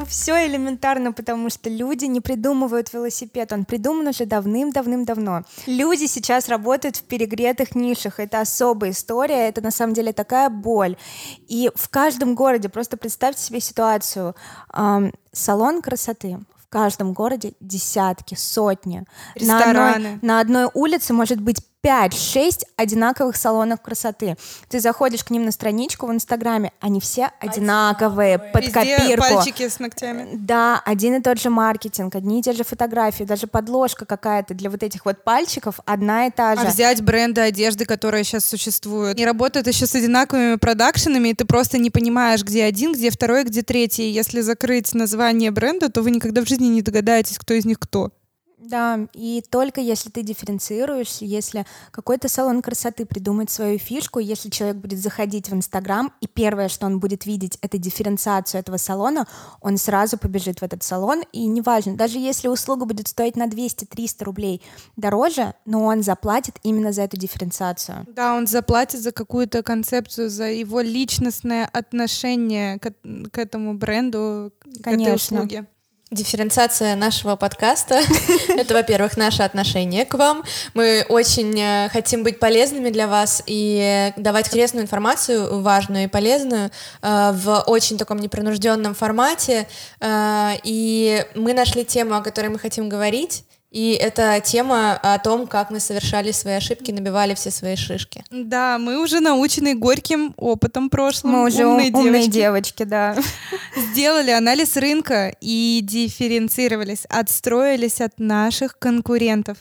Ну, 0.00 0.06
все 0.06 0.46
элементарно, 0.46 1.12
потому 1.12 1.50
что 1.50 1.68
люди 1.68 2.06
не 2.06 2.22
придумывают 2.22 2.90
велосипед. 2.94 3.52
Он 3.52 3.66
придуман 3.66 4.08
уже 4.08 4.24
давным-давным-давно. 4.24 5.42
Люди 5.66 6.06
сейчас 6.06 6.48
работают 6.48 6.96
в 6.96 7.02
перегретых 7.02 7.74
нишах. 7.74 8.18
Это 8.18 8.40
особая 8.40 8.92
история, 8.92 9.48
это 9.48 9.60
на 9.60 9.70
самом 9.70 9.92
деле 9.92 10.14
такая 10.14 10.48
боль. 10.48 10.96
И 11.48 11.70
в 11.74 11.90
каждом 11.90 12.34
городе, 12.34 12.70
просто 12.70 12.96
представьте 12.96 13.42
себе 13.42 13.60
ситуацию, 13.60 14.34
эм, 14.72 15.12
салон 15.32 15.82
красоты, 15.82 16.38
в 16.56 16.68
каждом 16.70 17.12
городе 17.12 17.52
десятки, 17.60 18.34
сотни. 18.36 19.04
Рестораны. 19.34 19.74
На 19.74 19.92
одной, 19.92 20.18
на 20.22 20.40
одной 20.40 20.70
улице 20.72 21.12
может 21.12 21.42
быть 21.42 21.58
5-6 21.82 22.64
одинаковых 22.76 23.36
салонов 23.36 23.80
красоты. 23.80 24.36
Ты 24.68 24.80
заходишь 24.80 25.24
к 25.24 25.30
ним 25.30 25.44
на 25.44 25.52
страничку 25.52 26.06
в 26.06 26.12
Инстаграме, 26.12 26.72
они 26.80 27.00
все 27.00 27.30
одинаковые, 27.40 28.38
под 28.38 28.66
Везде 28.66 28.96
копирку. 28.96 29.34
пальчики 29.34 29.68
с 29.68 29.78
ногтями. 29.78 30.28
Да, 30.34 30.82
один 30.84 31.14
и 31.14 31.22
тот 31.22 31.40
же 31.40 31.48
маркетинг, 31.48 32.14
одни 32.14 32.40
и 32.40 32.42
те 32.42 32.52
же 32.52 32.64
фотографии, 32.64 33.24
даже 33.24 33.46
подложка 33.46 34.04
какая-то 34.04 34.52
для 34.52 34.68
вот 34.68 34.82
этих 34.82 35.06
вот 35.06 35.24
пальчиков 35.24 35.80
одна 35.86 36.26
и 36.26 36.30
та 36.30 36.56
же. 36.56 36.62
А 36.62 36.70
взять 36.70 37.02
бренды 37.02 37.40
одежды, 37.40 37.86
которые 37.86 38.24
сейчас 38.24 38.44
существуют. 38.44 39.18
И 39.18 39.24
работают 39.24 39.66
еще 39.66 39.86
с 39.86 39.94
одинаковыми 39.94 40.56
продакшенами, 40.56 41.30
и 41.30 41.34
ты 41.34 41.46
просто 41.46 41.78
не 41.78 41.90
понимаешь, 41.90 42.42
где 42.42 42.64
один, 42.64 42.92
где 42.92 43.10
второй, 43.10 43.44
где 43.44 43.62
третий. 43.62 44.10
Если 44.10 44.42
закрыть 44.42 44.92
название 44.94 45.50
бренда, 45.50 45.88
то 45.88 46.02
вы 46.02 46.10
никогда 46.10 46.42
в 46.42 46.48
жизни 46.48 46.66
не 46.66 46.82
догадаетесь, 46.82 47.38
кто 47.38 47.54
из 47.54 47.64
них 47.64 47.78
кто. 47.78 48.10
Да, 48.60 49.08
и 49.14 49.42
только 49.48 49.80
если 49.80 50.10
ты 50.10 50.22
дифференцируешься, 50.22 51.24
если 51.24 51.64
какой-то 51.90 52.28
салон 52.28 52.60
красоты 52.62 53.06
придумает 53.06 53.50
свою 53.50 53.78
фишку, 53.78 54.18
если 54.18 54.50
человек 54.50 54.76
будет 54.76 54.98
заходить 54.98 55.48
в 55.48 55.54
Инстаграм, 55.54 56.12
и 56.20 56.26
первое, 56.26 56.68
что 56.68 56.86
он 56.86 57.00
будет 57.00 57.24
видеть, 57.24 57.58
это 57.62 57.78
дифференциацию 57.78 58.60
этого 58.60 58.76
салона, 58.76 59.26
он 59.60 59.78
сразу 59.78 60.18
побежит 60.18 60.60
в 60.60 60.62
этот 60.62 60.82
салон, 60.82 61.22
и 61.32 61.46
неважно, 61.46 61.96
даже 61.96 62.18
если 62.18 62.48
услуга 62.48 62.84
будет 62.84 63.08
стоить 63.08 63.36
на 63.36 63.46
200-300 63.46 64.24
рублей 64.24 64.62
дороже, 64.96 65.54
но 65.64 65.84
он 65.84 66.02
заплатит 66.02 66.56
именно 66.62 66.92
за 66.92 67.02
эту 67.02 67.16
дифференциацию. 67.16 68.06
Да, 68.14 68.34
он 68.34 68.46
заплатит 68.46 69.00
за 69.00 69.12
какую-то 69.12 69.62
концепцию, 69.62 70.28
за 70.28 70.44
его 70.44 70.80
личностное 70.80 71.66
отношение 71.66 72.78
к, 72.78 72.92
к 73.32 73.38
этому 73.38 73.74
бренду, 73.74 74.52
к 74.60 74.66
этой 74.66 74.82
Конечно. 74.82 75.38
услуге. 75.38 75.66
Дифференциация 76.10 76.96
нашего 76.96 77.36
подкаста— 77.36 78.00
это, 78.48 78.74
во-первых, 78.74 79.16
наше 79.16 79.44
отношение 79.44 80.04
к 80.04 80.14
вам. 80.14 80.42
Мы 80.74 81.06
очень 81.08 81.54
э, 81.56 81.88
хотим 81.88 82.24
быть 82.24 82.40
полезными 82.40 82.90
для 82.90 83.06
вас 83.06 83.44
и 83.46 84.12
давать 84.16 84.48
интересную 84.48 84.82
информацию, 84.82 85.60
важную 85.60 86.04
и 86.04 86.08
полезную, 86.08 86.72
э, 87.02 87.30
в 87.32 87.60
очень 87.68 87.96
таком 87.96 88.18
непринужденном 88.18 88.94
формате. 88.94 89.68
Э, 90.00 90.54
И 90.64 91.24
мы 91.36 91.52
нашли 91.54 91.84
тему, 91.84 92.16
о 92.16 92.22
которой 92.22 92.48
мы 92.48 92.58
хотим 92.58 92.88
говорить. 92.88 93.44
И 93.70 93.92
это 93.92 94.40
тема 94.44 94.94
о 95.00 95.16
том, 95.20 95.46
как 95.46 95.70
мы 95.70 95.78
совершали 95.78 96.32
свои 96.32 96.54
ошибки, 96.54 96.90
набивали 96.90 97.34
все 97.34 97.52
свои 97.52 97.76
шишки. 97.76 98.24
Да, 98.32 98.78
мы 98.78 99.00
уже 99.00 99.20
научены 99.20 99.76
горьким 99.76 100.34
опытом 100.36 100.90
прошлым. 100.90 101.34
Мы 101.34 101.46
уже 101.46 101.66
умные 101.66 101.92
умные 101.92 102.26
девочки. 102.26 102.30
девочки, 102.32 102.82
да. 102.82 103.16
Сделали 103.76 104.30
анализ 104.30 104.76
рынка 104.76 105.34
и 105.40 105.80
дифференцировались, 105.82 107.04
отстроились 107.06 108.00
от 108.00 108.18
наших 108.18 108.78
конкурентов. 108.78 109.58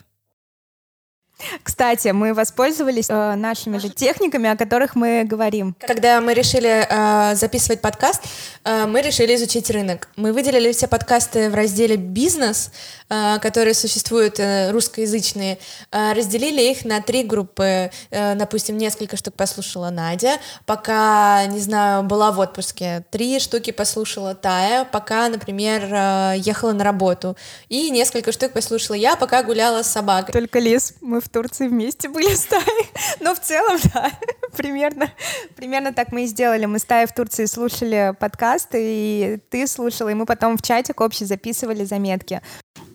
Кстати, 1.63 2.09
мы 2.09 2.33
воспользовались 2.33 3.09
э, 3.09 3.35
нашими 3.35 3.77
же 3.77 3.89
техниками, 3.89 4.49
о 4.49 4.57
которых 4.57 4.95
мы 4.95 5.23
говорим. 5.23 5.75
Когда 5.79 6.19
мы 6.21 6.33
решили 6.33 6.85
э, 6.89 7.35
записывать 7.35 7.81
подкаст, 7.81 8.21
э, 8.65 8.85
мы 8.85 9.01
решили 9.01 9.35
изучить 9.35 9.69
рынок. 9.69 10.09
Мы 10.15 10.33
выделили 10.33 10.71
все 10.71 10.87
подкасты 10.87 11.49
в 11.49 11.55
разделе 11.55 11.95
«Бизнес», 11.95 12.71
э, 13.09 13.39
которые 13.39 13.73
существуют, 13.73 14.39
э, 14.39 14.71
русскоязычные, 14.71 15.59
э, 15.91 16.13
разделили 16.13 16.61
их 16.61 16.83
на 16.83 17.01
три 17.01 17.23
группы. 17.23 17.91
Э, 18.11 18.35
допустим, 18.35 18.77
несколько 18.77 19.15
штук 19.15 19.35
послушала 19.35 19.89
Надя, 19.89 20.39
пока, 20.65 21.45
не 21.45 21.59
знаю, 21.59 22.03
была 22.03 22.31
в 22.31 22.39
отпуске. 22.39 23.05
Три 23.11 23.39
штуки 23.39 23.71
послушала 23.71 24.35
Тая, 24.35 24.83
пока, 24.83 25.29
например, 25.29 25.83
э, 25.89 26.33
ехала 26.37 26.73
на 26.73 26.83
работу. 26.83 27.37
И 27.69 27.89
несколько 27.91 28.31
штук 28.31 28.51
послушала 28.51 28.95
я, 28.95 29.15
пока 29.15 29.41
гуляла 29.43 29.83
с 29.83 29.87
собакой. 29.87 30.33
Только 30.33 30.59
лес, 30.59 30.93
мы 30.99 31.21
в 31.21 31.28
Турции 31.29 31.67
вместе 31.67 32.09
были 32.09 32.33
с 32.33 32.45
Таей. 32.45 32.89
Но 33.19 33.35
в 33.35 33.39
целом, 33.39 33.77
да, 33.93 34.11
примерно, 34.55 35.11
примерно 35.55 35.93
так 35.93 36.11
мы 36.11 36.23
и 36.23 36.27
сделали. 36.27 36.65
Мы 36.65 36.79
с 36.79 36.83
Таей 36.85 37.07
в 37.07 37.13
Турции 37.13 37.45
слушали 37.45 38.15
подкасты, 38.19 38.77
и 38.81 39.39
ты 39.49 39.67
слушала, 39.67 40.09
и 40.09 40.13
мы 40.13 40.25
потом 40.25 40.57
в 40.57 40.61
чатик 40.61 41.01
общий 41.01 41.25
записывали 41.25 41.83
заметки 41.83 42.41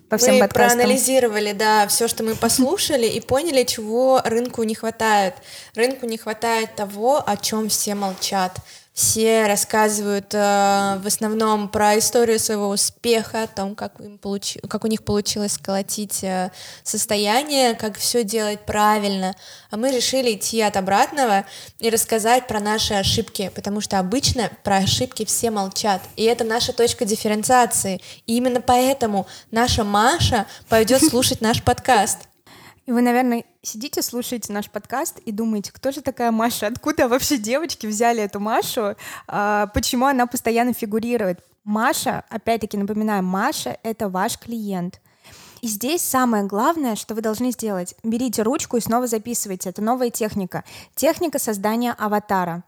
по 0.08 0.18
всем 0.18 0.34
мы 0.34 0.40
подкастам. 0.40 0.78
проанализировали, 0.78 1.52
да, 1.52 1.86
все, 1.88 2.08
что 2.08 2.22
мы 2.22 2.34
послушали, 2.40 3.06
и 3.06 3.20
поняли, 3.20 3.64
чего 3.64 4.20
рынку 4.24 4.62
не 4.62 4.74
хватает. 4.74 5.34
Рынку 5.74 6.06
не 6.06 6.18
хватает 6.18 6.74
того, 6.76 7.22
о 7.24 7.36
чем 7.36 7.68
все 7.68 7.94
молчат. 7.94 8.58
Все 8.94 9.48
рассказывают 9.48 10.32
э, 10.34 10.38
в 11.02 11.06
основном 11.08 11.68
про 11.68 11.98
историю 11.98 12.38
своего 12.38 12.68
успеха, 12.68 13.42
о 13.42 13.46
том, 13.48 13.74
как, 13.74 14.00
им 14.00 14.20
получи- 14.22 14.64
как 14.68 14.84
у 14.84 14.86
них 14.86 15.02
получилось 15.02 15.54
сколотить 15.54 16.22
э, 16.22 16.52
состояние, 16.84 17.74
как 17.74 17.98
все 17.98 18.22
делать 18.22 18.60
правильно. 18.60 19.34
А 19.72 19.76
мы 19.76 19.90
решили 19.90 20.34
идти 20.34 20.60
от 20.60 20.76
обратного 20.76 21.44
и 21.80 21.90
рассказать 21.90 22.46
про 22.46 22.60
наши 22.60 22.94
ошибки, 22.94 23.50
потому 23.52 23.80
что 23.80 23.98
обычно 23.98 24.48
про 24.62 24.76
ошибки 24.76 25.24
все 25.24 25.50
молчат. 25.50 26.00
И 26.14 26.22
это 26.22 26.44
наша 26.44 26.72
точка 26.72 27.04
дифференциации. 27.04 28.00
И 28.26 28.36
именно 28.36 28.60
поэтому 28.60 29.26
наша 29.50 29.82
Маша 29.82 30.46
пойдет 30.68 31.02
слушать 31.02 31.40
наш 31.40 31.64
подкаст. 31.64 32.28
И 32.86 32.92
вы, 32.92 33.00
наверное, 33.00 33.44
сидите, 33.62 34.02
слушаете 34.02 34.52
наш 34.52 34.70
подкаст 34.70 35.18
и 35.20 35.32
думаете, 35.32 35.72
кто 35.72 35.90
же 35.90 36.02
такая 36.02 36.30
Маша? 36.30 36.66
Откуда 36.66 37.08
вообще 37.08 37.38
девочки 37.38 37.86
взяли 37.86 38.22
эту 38.22 38.40
Машу? 38.40 38.96
А, 39.26 39.68
почему 39.68 40.06
она 40.06 40.26
постоянно 40.26 40.74
фигурирует? 40.74 41.42
Маша, 41.64 42.24
опять-таки 42.28 42.76
напоминаю, 42.76 43.22
Маша— 43.22 43.78
это 43.82 44.10
ваш 44.10 44.38
клиент. 44.38 45.00
И 45.62 45.66
здесь 45.66 46.02
самое 46.02 46.44
главное, 46.44 46.94
что 46.94 47.14
вы 47.14 47.22
должны 47.22 47.50
сделать. 47.52 47.94
Берите 48.02 48.42
ручку 48.42 48.76
и 48.76 48.80
снова 48.80 49.06
записывайте. 49.06 49.70
Это 49.70 49.80
новая 49.80 50.10
техника. 50.10 50.62
Техника 50.94 51.38
создания 51.38 51.92
аватара. 51.92 52.64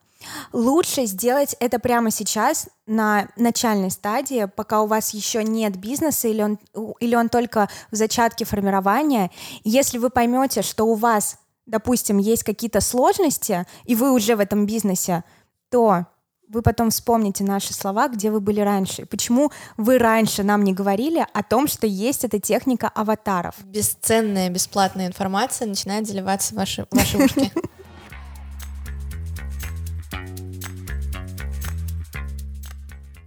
Лучше 0.53 1.07
сделать 1.07 1.57
это 1.61 1.79
прямо 1.79 2.11
сейчас, 2.11 2.69
на 2.87 3.29
начальной 3.37 3.91
стадии, 3.91 4.49
пока 4.55 4.83
у 4.83 4.87
вас 4.87 5.13
еще 5.13 5.43
нет 5.43 5.77
бизнеса 5.77 6.29
или 6.29 6.43
он, 6.43 6.59
или 7.01 7.15
он 7.15 7.29
только 7.29 7.69
в 7.91 7.97
зачатке 7.97 8.45
формирования. 8.45 9.31
Если 9.65 9.99
вы 9.99 10.09
поймете, 10.11 10.63
что 10.63 10.85
у 10.85 10.95
вас, 10.95 11.39
допустим, 11.67 12.19
есть 12.19 12.45
какие-то 12.45 12.81
сложности, 12.81 13.67
и 13.85 13.95
вы 13.95 14.13
уже 14.13 14.37
в 14.37 14.41
этом 14.41 14.67
бизнесе, 14.67 15.25
то 15.69 16.07
вы 16.49 16.63
потом 16.63 16.91
вспомните 16.91 17.43
наши 17.43 17.75
слова, 17.75 18.09
где 18.09 18.31
вы 18.31 18.41
были 18.41 18.61
раньше. 18.61 19.05
Почему 19.05 19.51
вы 19.77 19.99
раньше 19.99 20.45
нам 20.45 20.63
не 20.63 20.73
говорили 20.73 21.27
о 21.33 21.43
том, 21.43 21.67
что 21.67 21.89
есть 21.89 22.25
эта 22.25 22.39
техника 22.39 22.89
аватаров? 22.89 23.57
Бесценная, 23.65 24.49
бесплатная 24.49 25.09
информация 25.09 25.67
начинает 25.67 26.07
заливаться 26.07 26.55
в 26.55 26.59
ваши, 26.59 26.87
в 26.89 26.97
ваши 26.97 27.19
ушки. 27.19 27.53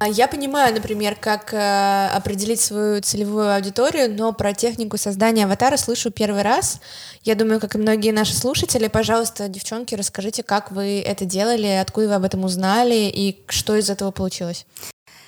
Я 0.02 0.30
понимаю, 0.30 0.74
например, 0.74 1.16
как 1.16 1.54
э, 1.54 2.08
определить 2.16 2.62
свою 2.62 3.02
целевую 3.02 3.54
аудиторию, 3.54 4.10
но 4.10 4.32
про 4.32 4.54
технику 4.54 4.98
создания 4.98 5.44
аватара 5.44 5.76
слышу 5.76 6.10
первый 6.10 6.42
раз. 6.42 6.80
Я 7.24 7.36
думаю, 7.36 7.60
как 7.60 7.76
и 7.76 7.78
многие 7.78 8.12
наши 8.12 8.34
слушатели, 8.34 8.88
пожалуйста, 8.88 9.50
девчонки, 9.50 9.96
расскажите, 9.96 10.42
как 10.42 10.72
вы 10.72 11.02
это 11.02 11.26
делали, 11.26 11.68
откуда 11.68 12.08
вы 12.08 12.14
об 12.16 12.24
этом 12.24 12.46
узнали 12.46 13.12
и 13.14 13.44
что 13.50 13.76
из 13.76 13.90
этого 13.90 14.12
получилось. 14.12 14.66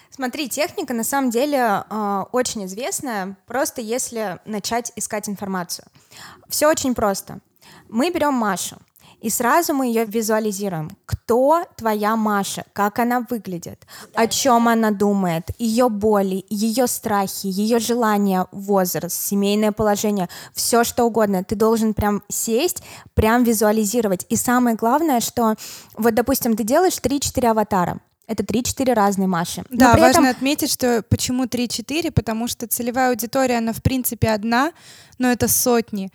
Смотри, 0.09 0.47
техника 0.47 0.93
на 0.93 1.03
самом 1.03 1.31
деле 1.31 1.57
э, 1.89 2.23
очень 2.31 2.65
известная, 2.65 3.35
просто 3.47 3.81
если 3.81 4.39
начать 4.45 4.93
искать 4.95 5.27
информацию. 5.27 5.85
Все 6.47 6.67
очень 6.67 6.95
просто. 6.95 7.39
Мы 7.89 8.09
берем 8.09 8.35
Машу, 8.35 8.77
и 9.21 9.29
сразу 9.29 9.73
мы 9.73 9.85
ее 9.87 10.05
визуализируем. 10.05 10.89
Кто 11.05 11.63
твоя 11.77 12.15
Маша? 12.15 12.63
Как 12.73 12.99
она 12.99 13.25
выглядит? 13.29 13.85
О 14.15 14.27
чем 14.27 14.67
она 14.67 14.91
думает? 14.91 15.49
Ее 15.59 15.89
боли, 15.89 16.43
ее 16.49 16.87
страхи, 16.87 17.45
ее 17.47 17.79
желания, 17.79 18.47
возраст, 18.51 19.15
семейное 19.21 19.71
положение, 19.71 20.27
все 20.53 20.83
что 20.83 21.05
угодно. 21.05 21.43
Ты 21.43 21.55
должен 21.55 21.93
прям 21.93 22.23
сесть, 22.29 22.83
прям 23.13 23.43
визуализировать. 23.43 24.25
И 24.29 24.35
самое 24.35 24.75
главное, 24.75 25.19
что 25.19 25.55
вот, 25.95 26.15
допустим, 26.15 26.55
ты 26.55 26.63
делаешь 26.63 26.97
3-4 27.01 27.47
аватара. 27.47 27.99
Это 28.27 28.43
3-4 28.43 28.93
разные 28.93 29.27
Маши. 29.27 29.63
Да, 29.69 29.93
при 29.93 30.01
важно 30.01 30.21
этом- 30.27 30.31
отметить, 30.31 30.71
что 30.71 31.03
почему 31.09 31.45
3-4, 31.45 32.11
потому 32.11 32.47
что 32.47 32.65
целевая 32.65 33.09
аудитория, 33.09 33.57
она 33.57 33.73
в 33.73 33.81
принципе 33.83 34.29
одна, 34.29 34.71
но 35.17 35.29
это 35.31 35.47
сотни, 35.47 36.11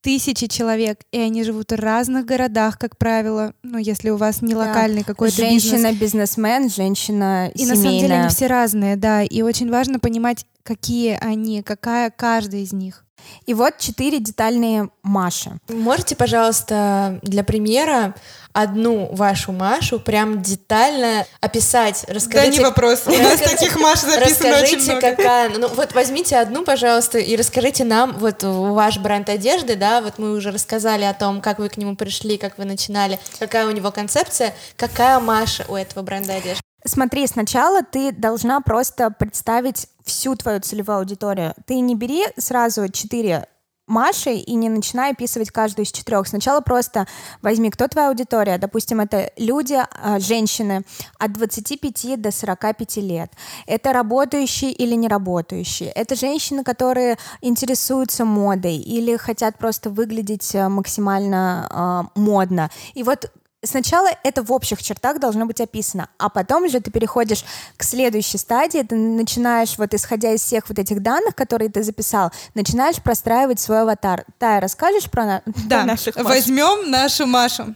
тысячи 0.00 0.46
человек, 0.46 1.00
и 1.12 1.18
они 1.18 1.42
живут 1.44 1.72
в 1.72 1.74
разных 1.74 2.24
городах, 2.24 2.78
как 2.78 2.96
правило, 2.96 3.52
ну, 3.62 3.78
если 3.78 4.10
у 4.10 4.16
вас 4.16 4.42
не 4.42 4.54
Да. 4.54 4.60
локальный 4.60 5.04
какой-то 5.04 5.42
бизнес. 5.42 5.62
Женщина-бизнесмен, 5.62 6.70
женщина 6.70 7.50
И 7.54 7.66
на 7.66 7.76
самом 7.76 7.98
деле 7.98 8.14
они 8.14 8.28
все 8.28 8.46
разные, 8.46 8.96
да, 8.96 9.22
и 9.22 9.42
очень 9.42 9.70
важно 9.70 9.98
понимать, 9.98 10.46
какие 10.62 11.18
они, 11.20 11.62
какая 11.62 12.10
каждая 12.10 12.60
из 12.60 12.72
них. 12.72 13.04
И 13.46 13.54
вот 13.54 13.78
четыре 13.78 14.20
детальные 14.20 14.90
Маши. 15.02 15.58
Можете, 15.68 16.16
пожалуйста, 16.16 17.18
для 17.22 17.44
примера 17.44 18.14
одну 18.58 19.06
вашу 19.14 19.52
Машу 19.52 20.00
прям 20.00 20.42
детально 20.42 21.24
описать, 21.40 22.04
раскажите. 22.08 22.50
Да 22.50 22.56
не 22.56 22.60
вопрос, 22.60 23.02
у 23.06 23.10
нас 23.10 23.40
таких 23.40 23.78
Маш 23.78 24.00
записано 24.00 24.50
Расскажите, 24.50 24.76
очень 24.76 24.92
много. 24.92 25.00
какая, 25.00 25.50
ну 25.50 25.68
вот 25.68 25.94
возьмите 25.94 26.36
одну, 26.36 26.64
пожалуйста, 26.64 27.18
и 27.18 27.36
расскажите 27.36 27.84
нам, 27.84 28.16
вот 28.18 28.42
ваш 28.42 28.98
бренд 28.98 29.28
одежды, 29.28 29.76
да, 29.76 30.00
вот 30.00 30.18
мы 30.18 30.32
уже 30.32 30.50
рассказали 30.50 31.04
о 31.04 31.14
том, 31.14 31.40
как 31.40 31.60
вы 31.60 31.68
к 31.68 31.76
нему 31.76 31.94
пришли, 31.94 32.36
как 32.36 32.58
вы 32.58 32.64
начинали, 32.64 33.20
какая 33.38 33.68
у 33.68 33.70
него 33.70 33.92
концепция, 33.92 34.52
какая 34.76 35.20
Маша 35.20 35.64
у 35.68 35.76
этого 35.76 36.02
бренда 36.02 36.34
одежды. 36.34 36.60
Смотри, 36.84 37.26
сначала 37.26 37.82
ты 37.82 38.12
должна 38.12 38.60
просто 38.60 39.10
представить 39.10 39.86
всю 40.04 40.34
твою 40.34 40.60
целевую 40.60 40.98
аудиторию. 40.98 41.54
Ты 41.66 41.80
не 41.80 41.94
бери 41.94 42.24
сразу 42.38 42.88
четыре 42.88 43.46
Маши 43.88 44.34
и 44.34 44.54
не 44.54 44.68
начинай 44.68 45.12
описывать 45.12 45.50
каждую 45.50 45.86
из 45.86 45.92
четырех. 45.92 46.28
Сначала 46.28 46.60
просто 46.60 47.06
возьми, 47.42 47.70
кто 47.70 47.88
твоя 47.88 48.08
аудитория. 48.08 48.58
Допустим, 48.58 49.00
это 49.00 49.32
люди, 49.36 49.74
а, 49.74 50.20
женщины 50.20 50.84
от 51.18 51.32
25 51.32 52.16
до 52.16 52.30
45 52.30 52.96
лет. 52.98 53.32
Это 53.66 53.92
работающие 53.92 54.72
или 54.72 54.94
не 54.94 55.08
работающие. 55.08 55.90
Это 55.90 56.14
женщины, 56.14 56.64
которые 56.64 57.16
интересуются 57.40 58.24
модой 58.24 58.76
или 58.76 59.16
хотят 59.16 59.58
просто 59.58 59.90
выглядеть 59.90 60.54
э, 60.54 60.68
максимально 60.68 62.10
э, 62.14 62.20
модно. 62.20 62.70
И 62.94 63.02
вот 63.02 63.32
Сначала 63.68 64.08
это 64.24 64.42
в 64.42 64.50
общих 64.50 64.82
чертах 64.82 65.20
должно 65.20 65.44
быть 65.44 65.60
описано, 65.60 66.08
а 66.16 66.30
потом 66.30 66.64
уже 66.64 66.80
ты 66.80 66.90
переходишь 66.90 67.44
к 67.76 67.82
следующей 67.84 68.38
стадии, 68.38 68.80
ты 68.80 68.96
начинаешь, 68.96 69.76
вот 69.76 69.92
исходя 69.92 70.32
из 70.32 70.40
всех 70.40 70.70
вот 70.70 70.78
этих 70.78 71.02
данных, 71.02 71.34
которые 71.34 71.68
ты 71.70 71.82
записал, 71.82 72.32
начинаешь 72.54 72.96
простраивать 73.02 73.60
свой 73.60 73.82
аватар. 73.82 74.24
Тая, 74.38 74.62
расскажешь 74.62 75.10
про, 75.10 75.24
на- 75.26 75.42
Да, 75.66 75.80
про 75.80 75.84
наших 75.84 76.16
Маш? 76.16 76.24
возьмем 76.24 76.90
нашу 76.90 77.26
Машу. 77.26 77.74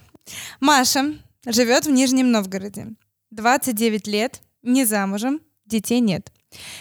Маша 0.61 1.14
живет 1.46 1.84
в 1.84 1.90
Нижнем 1.90 2.30
Новгороде. 2.30 2.87
29 3.30 4.06
лет, 4.06 4.40
не 4.62 4.87
замужем, 4.87 5.40
детей 5.66 6.00
нет. 6.00 6.32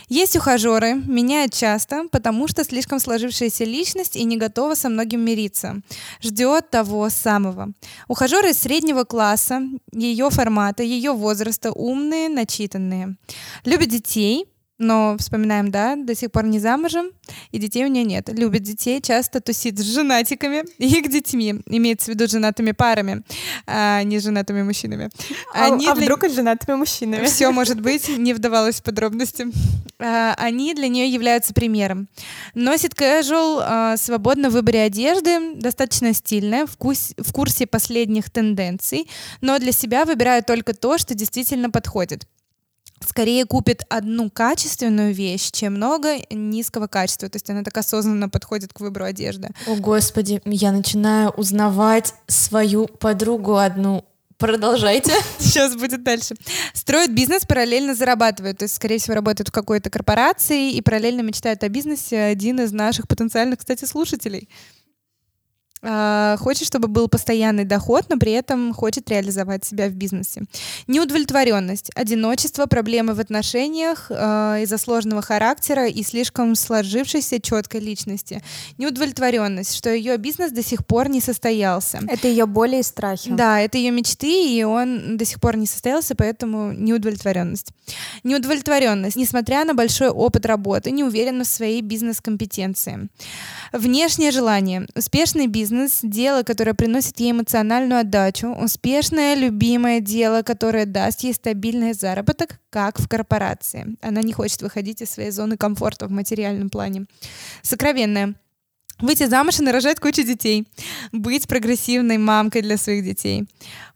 Есть 0.09 0.35
ухажеры, 0.35 0.95
меняют 0.95 1.53
часто, 1.53 2.07
потому 2.11 2.47
что 2.47 2.63
слишком 2.63 2.99
сложившаяся 2.99 3.63
личность 3.63 4.15
и 4.15 4.23
не 4.23 4.37
готова 4.37 4.75
со 4.75 4.89
многим 4.89 5.21
мириться. 5.21 5.81
Ждет 6.21 6.69
того 6.69 7.09
самого. 7.09 7.71
Ухажеры 8.07 8.53
среднего 8.53 9.03
класса, 9.03 9.61
ее 9.93 10.29
формата, 10.29 10.83
ее 10.83 11.13
возраста, 11.13 11.71
умные, 11.71 12.29
начитанные. 12.29 13.15
Любят 13.65 13.89
детей, 13.89 14.45
но 14.81 15.15
вспоминаем, 15.17 15.71
да, 15.71 15.95
до 15.95 16.15
сих 16.15 16.31
пор 16.31 16.45
не 16.45 16.59
замужем, 16.59 17.11
и 17.51 17.59
детей 17.59 17.85
у 17.85 17.87
нее 17.87 18.03
нет. 18.03 18.29
Любит 18.29 18.63
детей, 18.63 19.01
часто 19.01 19.39
тусит 19.39 19.79
с 19.79 19.83
женатиками 19.83 20.63
и 20.77 20.87
их 20.87 21.09
детьми, 21.09 21.61
имеется 21.67 22.07
в 22.11 22.15
виду 22.15 22.27
женатыми 22.27 22.71
парами, 22.71 23.23
а 23.67 24.03
не 24.03 24.19
женатыми 24.19 24.63
мужчинами. 24.63 25.09
А, 25.53 25.67
Они 25.67 25.87
а 25.87 25.93
для- 25.95 26.03
вдруг 26.05 26.23
с 26.29 26.33
женатыми 26.35 26.75
мужчинами? 26.75 27.25
все 27.25 27.51
может 27.51 27.79
быть, 27.79 28.09
не 28.17 28.33
вдавалась 28.33 28.81
в 28.81 28.83
подробности. 28.83 29.47
А, 29.99 30.33
Они 30.37 30.73
для 30.73 30.87
нее 30.87 31.07
являются 31.07 31.53
примером. 31.53 32.07
Носит 32.55 32.93
casual, 32.93 33.59
а, 33.63 33.97
свободно 33.97 34.49
в 34.49 34.53
выборе 34.53 34.81
одежды, 34.81 35.55
достаточно 35.55 36.13
стильная, 36.13 36.65
в, 36.65 36.75
кус- 36.77 37.13
в 37.17 37.31
курсе 37.31 37.67
последних 37.67 38.29
тенденций, 38.31 39.07
но 39.41 39.59
для 39.59 39.71
себя 39.71 40.05
выбирает 40.05 40.45
только 40.47 40.73
то, 40.73 40.97
что 40.97 41.13
действительно 41.13 41.69
подходит. 41.69 42.25
Скорее 43.05 43.45
купит 43.45 43.83
одну 43.89 44.29
качественную 44.29 45.13
вещь, 45.13 45.51
чем 45.51 45.73
много 45.73 46.17
низкого 46.29 46.87
качества. 46.87 47.29
То 47.29 47.37
есть 47.37 47.49
она 47.49 47.63
так 47.63 47.77
осознанно 47.77 48.29
подходит 48.29 48.73
к 48.73 48.79
выбору 48.79 49.05
одежды. 49.05 49.49
О, 49.67 49.75
Господи, 49.75 50.41
я 50.45 50.71
начинаю 50.71 51.29
узнавать 51.31 52.13
свою 52.27 52.87
подругу 52.87 53.57
одну. 53.57 54.05
Продолжайте. 54.37 55.13
Сейчас 55.37 55.75
будет 55.75 56.03
дальше. 56.03 56.35
Строит 56.73 57.13
бизнес, 57.13 57.45
параллельно 57.45 57.93
зарабатывает. 57.93 58.57
То 58.57 58.63
есть, 58.63 58.75
скорее 58.75 58.97
всего, 58.97 59.15
работает 59.15 59.49
в 59.49 59.51
какой-то 59.51 59.89
корпорации 59.89 60.71
и 60.71 60.81
параллельно 60.81 61.21
мечтает 61.21 61.63
о 61.63 61.69
бизнесе 61.69 62.19
один 62.21 62.59
из 62.59 62.71
наших 62.71 63.07
потенциальных, 63.07 63.59
кстати, 63.59 63.85
слушателей. 63.85 64.49
А, 65.83 66.37
Хочет, 66.37 66.67
чтобы 66.67 66.87
был 66.87 67.07
постоянный 67.07 67.65
доход, 67.65 68.05
но 68.09 68.17
при 68.17 68.31
этом 68.33 68.73
хочет 68.73 69.09
реализовать 69.09 69.65
себя 69.65 69.87
в 69.87 69.93
бизнесе. 69.93 70.43
Неудовлетворенность, 70.87 71.89
одиночество, 71.95 72.65
проблемы 72.67 73.13
в 73.13 73.19
отношениях 73.19 74.07
э, 74.09 74.63
из-за 74.63 74.77
сложного 74.77 75.21
характера 75.21 75.87
и 75.87 76.03
слишком 76.03 76.55
сложившейся 76.55 77.41
четкой 77.41 77.81
личности. 77.81 78.43
Неудовлетворенность, 78.77 79.75
что 79.75 79.89
ее 79.89 80.17
бизнес 80.17 80.51
до 80.51 80.63
сих 80.63 80.85
пор 80.85 81.09
не 81.09 81.19
состоялся. 81.19 81.99
Это 82.07 82.27
ее 82.27 82.45
боли 82.45 82.77
и 82.77 82.83
страхи. 82.83 83.31
Да, 83.31 83.59
это 83.59 83.77
ее 83.77 83.91
мечты, 83.91 84.49
и 84.49 84.63
он 84.63 85.17
до 85.17 85.25
сих 85.25 85.39
пор 85.39 85.57
не 85.57 85.65
состоялся, 85.65 86.15
поэтому 86.15 86.71
неудовлетворенность. 86.71 87.69
Неудовлетворенность, 88.23 89.15
несмотря 89.15 89.65
на 89.65 89.73
большой 89.73 90.09
опыт 90.09 90.45
работы, 90.45 90.91
не 90.91 91.03
уверена 91.03 91.43
в 91.43 91.47
своей 91.47 91.81
бизнес-компетенции. 91.81 93.09
Внешнее 93.73 94.31
желание. 94.31 94.87
Успешный 94.95 95.47
бизнес, 95.47 95.70
дело, 96.03 96.43
которое 96.43 96.73
приносит 96.73 97.19
ей 97.19 97.31
эмоциональную 97.31 98.01
отдачу, 98.01 98.49
успешное, 98.49 99.35
любимое 99.35 99.99
дело, 99.99 100.41
которое 100.41 100.85
даст 100.85 101.21
ей 101.21 101.33
стабильный 101.33 101.93
заработок, 101.93 102.59
как 102.69 102.99
в 102.99 103.07
корпорации. 103.07 103.95
Она 104.01 104.21
не 104.21 104.33
хочет 104.33 104.61
выходить 104.61 105.01
из 105.01 105.11
своей 105.11 105.31
зоны 105.31 105.57
комфорта 105.57 106.07
в 106.07 106.11
материальном 106.11 106.69
плане. 106.69 107.05
Сокровенное. 107.61 108.35
Выйти 108.99 109.25
замуж 109.25 109.59
и 109.59 109.63
нарожать 109.63 109.99
кучу 109.99 110.23
детей. 110.23 110.67
Быть 111.11 111.47
прогрессивной 111.47 112.17
мамкой 112.17 112.61
для 112.61 112.77
своих 112.77 113.03
детей. 113.03 113.45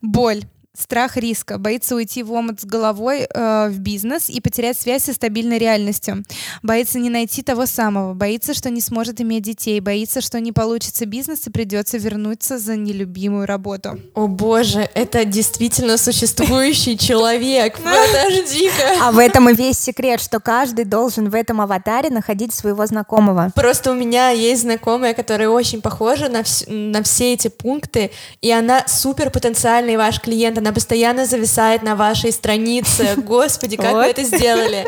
Боль. 0.01 0.41
Страх 0.77 1.17
риска, 1.17 1.57
боится 1.57 1.95
уйти 1.95 2.21
в 2.23 2.31
омут 2.33 2.61
с 2.61 2.65
головой 2.65 3.27
э, 3.33 3.69
в 3.69 3.79
бизнес 3.79 4.29
и 4.29 4.41
потерять 4.41 4.77
связь 4.77 5.03
со 5.03 5.13
стабильной 5.13 5.57
реальностью. 5.57 6.23
Боится 6.63 6.99
не 6.99 7.09
найти 7.09 7.41
того 7.43 7.65
самого, 7.65 8.13
боится, 8.13 8.53
что 8.53 8.69
не 8.69 8.81
сможет 8.81 9.21
иметь 9.21 9.43
детей, 9.43 9.79
боится, 9.79 10.21
что 10.21 10.39
не 10.39 10.51
получится 10.51 11.05
бизнес 11.05 11.47
и 11.47 11.49
придется 11.49 11.97
вернуться 11.97 12.57
за 12.57 12.75
нелюбимую 12.75 13.45
работу. 13.45 13.99
О 14.13 14.27
боже, 14.27 14.89
это 14.93 15.23
действительно 15.25 15.97
существующий 15.97 16.97
человек. 16.97 17.77
Подожди-ка. 17.79 18.97
А 19.01 19.11
в 19.11 19.19
этом 19.19 19.49
и 19.49 19.53
весь 19.53 19.79
секрет, 19.79 20.19
что 20.21 20.39
каждый 20.39 20.85
должен 20.85 21.29
в 21.29 21.35
этом 21.35 21.61
аватаре 21.61 22.09
находить 22.09 22.53
своего 22.53 22.85
знакомого. 22.85 23.51
Просто 23.55 23.91
у 23.91 23.95
меня 23.95 24.29
есть 24.29 24.63
знакомая, 24.63 25.13
которая 25.13 25.49
очень 25.49 25.81
похожа 25.81 26.27
на, 26.29 26.41
вс- 26.41 26.69
на 26.69 27.01
все 27.03 27.33
эти 27.33 27.47
пункты, 27.47 28.11
и 28.41 28.51
она 28.51 28.83
супер 28.88 29.29
потенциальный 29.29 29.97
ваш 29.97 30.19
клиент, 30.19 30.57
она 30.65 30.73
постоянно 30.73 31.28
зависает 31.28 31.84
на 31.84 31.95
вашей 31.95 32.32
странице. 32.32 33.13
Господи, 33.17 33.78
как 33.78 33.93
вы 33.93 33.99
Вот. 33.99 34.08
это 34.08 34.23
сделали? 34.23 34.88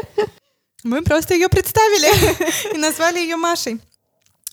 Мы 0.84 1.04
просто 1.04 1.36
ее 1.36 1.50
представили 1.50 2.74
и 2.76 2.78
назвали 2.80 3.20
ее 3.20 3.36
Машей. 3.36 3.80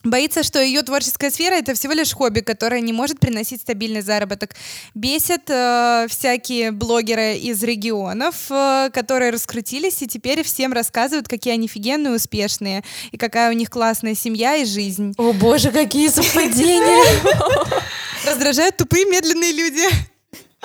Боится, 0.03 0.43
что 0.43 0.61
ее 0.61 0.83
творческая 0.83 1.31
сфера 1.31 1.55
это 1.55 1.73
всего 1.73 1.95
лишь 1.95 2.13
хобби, 2.13 2.41
которое 2.41 2.83
не 2.83 2.93
может 2.93 3.21
приносить 3.21 3.63
стабильный 3.63 4.03
заработок. 4.03 4.55
Бесят 4.95 5.49
э, 5.49 6.09
всякие 6.11 6.73
блогеры 6.73 7.37
из 7.37 7.63
регионов, 7.63 8.51
э, 8.51 8.91
которые 8.93 9.31
раскрутились 9.31 10.03
и 10.03 10.07
теперь 10.07 10.43
всем 10.43 10.75
рассказывают, 10.75 11.27
какие 11.27 11.55
они 11.55 11.69
офигенные, 11.69 12.15
успешные, 12.15 12.85
и 13.13 13.17
какая 13.17 13.49
у 13.49 13.55
них 13.55 13.71
классная 13.71 14.15
семья 14.15 14.57
и 14.57 14.67
жизнь. 14.67 15.15
О 15.17 15.33
боже, 15.33 15.71
какие 15.71 16.09
совпадения! 16.09 17.03
Раздражают 18.27 18.77
тупые 18.77 19.07
медленные 19.07 19.53
люди. 19.53 19.89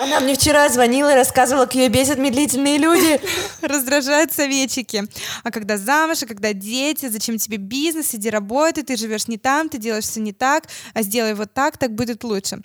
Она 0.00 0.18
мне 0.20 0.34
вчера 0.34 0.66
звонила 0.70 1.12
и 1.12 1.14
рассказывала, 1.14 1.66
как 1.66 1.74
ее 1.74 1.88
бесят 1.88 2.16
медлительные 2.16 2.78
люди. 2.78 3.20
Раздражают 3.60 4.32
советчики. 4.32 5.04
А 5.44 5.50
когда 5.50 5.76
замуж, 5.76 6.22
а 6.22 6.26
когда 6.26 6.54
дети, 6.54 7.10
зачем 7.10 7.36
тебе 7.36 7.58
бизнес, 7.58 8.14
иди 8.14 8.30
работай, 8.30 8.82
ты 8.82 8.96
живешь 8.96 9.28
не 9.28 9.36
там, 9.36 9.68
ты 9.68 9.76
делаешь 9.76 10.04
все 10.04 10.20
не 10.20 10.32
так, 10.32 10.64
а 10.94 11.02
сделай 11.02 11.34
вот 11.34 11.52
так, 11.52 11.76
так 11.76 11.94
будет 11.94 12.24
лучше. 12.24 12.62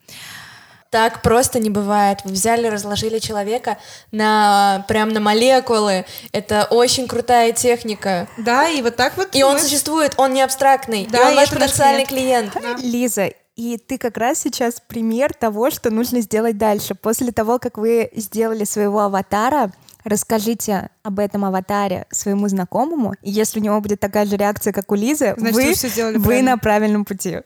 Так 0.91 1.21
просто 1.21 1.59
не 1.59 1.69
бывает. 1.69 2.19
Вы 2.23 2.31
взяли, 2.31 2.67
разложили 2.67 3.19
человека 3.19 3.79
на 4.13 4.85
прям 4.87 5.09
на 5.09 5.19
молекулы. 5.19 6.05
Это 6.31 6.65
очень 6.69 7.05
крутая 7.05 7.51
техника. 7.51 8.29
Да, 8.37 8.69
и 8.69 8.81
вот 8.81 8.95
так 8.95 9.17
вот. 9.17 9.35
И 9.35 9.43
он 9.43 9.59
существует, 9.59 10.13
он 10.15 10.31
не 10.31 10.41
абстрактный. 10.41 11.05
Да, 11.11 11.19
и 11.19 11.25
он 11.25 11.33
и 11.33 11.35
ваш 11.35 11.49
потенциальный 11.49 12.05
клиент. 12.05 12.55
Лиза, 12.81 13.31
и 13.55 13.77
ты 13.77 13.97
как 13.97 14.17
раз 14.17 14.39
сейчас 14.39 14.81
пример 14.85 15.33
того, 15.33 15.69
что 15.69 15.89
нужно 15.89 16.21
сделать 16.21 16.57
дальше. 16.57 16.93
После 16.93 17.31
того, 17.31 17.57
как 17.57 17.77
вы 17.77 18.09
сделали 18.15 18.65
своего 18.65 18.99
аватара, 19.01 19.71
расскажите 20.03 20.89
об 21.03 21.19
этом 21.19 21.45
аватаре 21.45 22.05
своему 22.11 22.47
знакомому, 22.47 23.13
и 23.21 23.31
если 23.31 23.59
у 23.59 23.63
него 23.63 23.79
будет 23.81 23.99
такая 23.99 24.25
же 24.25 24.35
реакция, 24.37 24.73
как 24.73 24.91
у 24.91 24.95
Лизы, 24.95 25.33
Значит, 25.37 25.55
вы, 25.55 25.67
вы 25.67 25.73
сделали 25.73 26.17
вы 26.17 26.23
правильно. 26.23 26.51
на 26.51 26.57
правильном 26.57 27.05
пути. 27.05 27.39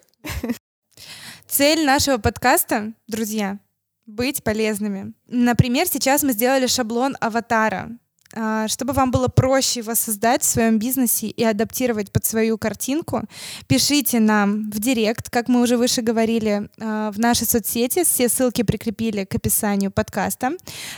Цель 1.48 1.86
нашего 1.86 2.18
подкаста, 2.18 2.94
друзья, 3.08 3.58
быть 4.06 4.44
полезными. 4.44 5.14
Например, 5.28 5.88
сейчас 5.88 6.24
мы 6.24 6.32
сделали 6.34 6.68
шаблон 6.68 7.16
аватара. 7.20 7.90
А, 8.36 8.68
чтобы 8.68 8.94
вам 8.94 9.12
было 9.12 9.28
проще 9.28 9.80
его 9.80 9.96
создать 9.96 10.44
в 10.44 10.46
своем 10.46 10.78
бизнесе 10.78 11.28
и 11.28 11.44
адаптировать 11.44 12.12
под 12.12 12.26
свою 12.26 12.58
картинку, 12.58 13.24
пишите 13.68 14.20
нам 14.20 14.70
в 14.70 14.80
директ, 14.80 15.30
как 15.30 15.48
мы 15.48 15.62
уже 15.62 15.78
выше 15.78 16.02
говорили, 16.02 16.70
а, 16.80 17.12
в 17.12 17.20
наши 17.20 17.46
соцсети. 17.46 18.04
Все 18.04 18.30
ссылки 18.30 18.62
прикрепили 18.62 19.26
к 19.26 19.36
описанию 19.36 19.92
подкаста. 19.92 20.52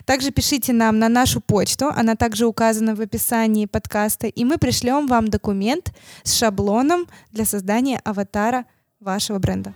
Также 0.05 0.31
пишите 0.31 0.73
нам 0.73 0.99
на 0.99 1.09
нашу 1.09 1.39
почту, 1.41 1.87
она 1.87 2.15
также 2.15 2.45
указана 2.45 2.95
в 2.95 3.01
описании 3.01 3.65
подкаста, 3.65 4.27
и 4.27 4.43
мы 4.43 4.57
пришлем 4.57 5.07
вам 5.07 5.29
документ 5.29 5.93
с 6.23 6.33
шаблоном 6.37 7.07
для 7.31 7.45
создания 7.45 8.01
аватара 8.03 8.65
вашего 8.99 9.39
бренда. 9.39 9.73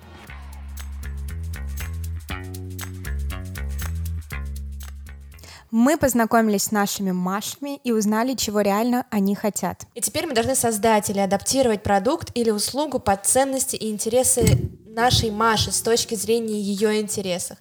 Мы 5.77 5.97
познакомились 5.97 6.63
с 6.63 6.71
нашими 6.71 7.11
Машами 7.11 7.81
и 7.83 7.91
узнали, 7.91 8.35
чего 8.35 8.61
реально 8.61 9.05
они 9.09 9.35
хотят. 9.35 9.81
И 9.93 9.99
теперь 9.99 10.25
мы 10.25 10.33
должны 10.33 10.55
создать 10.55 11.09
или 11.09 11.19
адаптировать 11.19 11.83
продукт 11.83 12.31
или 12.33 12.49
услугу 12.49 12.99
под 12.99 13.25
ценности 13.25 13.75
и 13.75 13.91
интересы 13.91 14.57
нашей 14.85 15.31
Маши 15.31 15.73
с 15.73 15.81
точки 15.81 16.15
зрения 16.15 16.61
ее 16.61 17.01
интересов. 17.01 17.57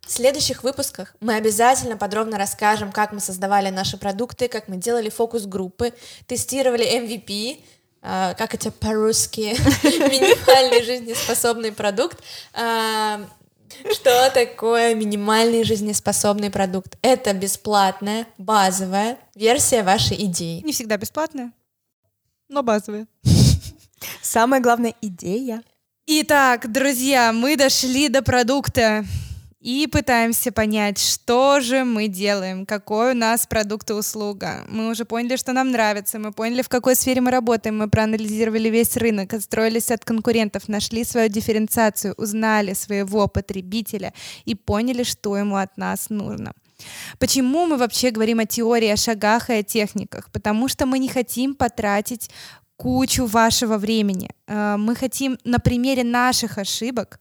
В 0.00 0.10
следующих 0.10 0.62
выпусках 0.62 1.14
мы 1.20 1.34
обязательно 1.34 1.98
подробно 1.98 2.38
расскажем, 2.38 2.92
как 2.92 3.12
мы 3.12 3.20
создавали 3.20 3.68
наши 3.68 3.98
продукты, 3.98 4.48
как 4.48 4.68
мы 4.68 4.78
делали 4.78 5.10
фокус-группы, 5.10 5.92
тестировали 6.26 6.98
MVP, 6.98 7.60
Uh, 8.02 8.34
как 8.38 8.54
это 8.54 8.70
по-русски, 8.70 9.54
минимальный 9.84 10.82
жизнеспособный 10.82 11.70
продукт, 11.70 12.18
uh, 12.54 13.26
что 13.92 14.30
такое 14.32 14.94
минимальный 14.94 15.64
жизнеспособный 15.64 16.50
продукт? 16.50 16.96
Это 17.02 17.32
бесплатная, 17.32 18.26
базовая 18.38 19.18
версия 19.34 19.82
вашей 19.82 20.24
идеи. 20.24 20.60
Не 20.60 20.72
всегда 20.72 20.96
бесплатная, 20.96 21.52
но 22.48 22.62
базовая. 22.62 23.06
Самая 24.22 24.60
главная 24.60 24.94
идея. 25.00 25.62
Итак, 26.06 26.70
друзья, 26.72 27.32
мы 27.32 27.56
дошли 27.56 28.08
до 28.08 28.22
продукта 28.22 29.04
и 29.60 29.86
пытаемся 29.86 30.52
понять, 30.52 30.98
что 30.98 31.60
же 31.60 31.84
мы 31.84 32.08
делаем, 32.08 32.64
какой 32.64 33.12
у 33.12 33.14
нас 33.14 33.46
продукт 33.46 33.90
и 33.90 33.92
услуга. 33.92 34.64
Мы 34.68 34.90
уже 34.90 35.04
поняли, 35.04 35.36
что 35.36 35.52
нам 35.52 35.70
нравится, 35.70 36.18
мы 36.18 36.32
поняли, 36.32 36.62
в 36.62 36.68
какой 36.68 36.96
сфере 36.96 37.20
мы 37.20 37.30
работаем, 37.30 37.76
мы 37.76 37.88
проанализировали 37.88 38.70
весь 38.70 38.96
рынок, 38.96 39.34
отстроились 39.34 39.90
от 39.90 40.04
конкурентов, 40.04 40.68
нашли 40.68 41.04
свою 41.04 41.28
дифференциацию, 41.28 42.14
узнали 42.16 42.72
своего 42.72 43.28
потребителя 43.28 44.14
и 44.46 44.54
поняли, 44.54 45.02
что 45.02 45.36
ему 45.36 45.56
от 45.56 45.76
нас 45.76 46.08
нужно. 46.08 46.54
Почему 47.18 47.66
мы 47.66 47.76
вообще 47.76 48.10
говорим 48.10 48.38
о 48.38 48.46
теории, 48.46 48.88
о 48.88 48.96
шагах 48.96 49.50
и 49.50 49.54
о 49.54 49.62
техниках? 49.62 50.30
Потому 50.32 50.68
что 50.68 50.86
мы 50.86 50.98
не 50.98 51.08
хотим 51.08 51.54
потратить 51.54 52.30
кучу 52.76 53.26
вашего 53.26 53.76
времени. 53.76 54.30
Э, 54.46 54.76
мы 54.78 54.96
хотим 54.96 55.38
на 55.44 55.58
примере 55.58 56.02
наших 56.02 56.56
ошибок 56.56 57.20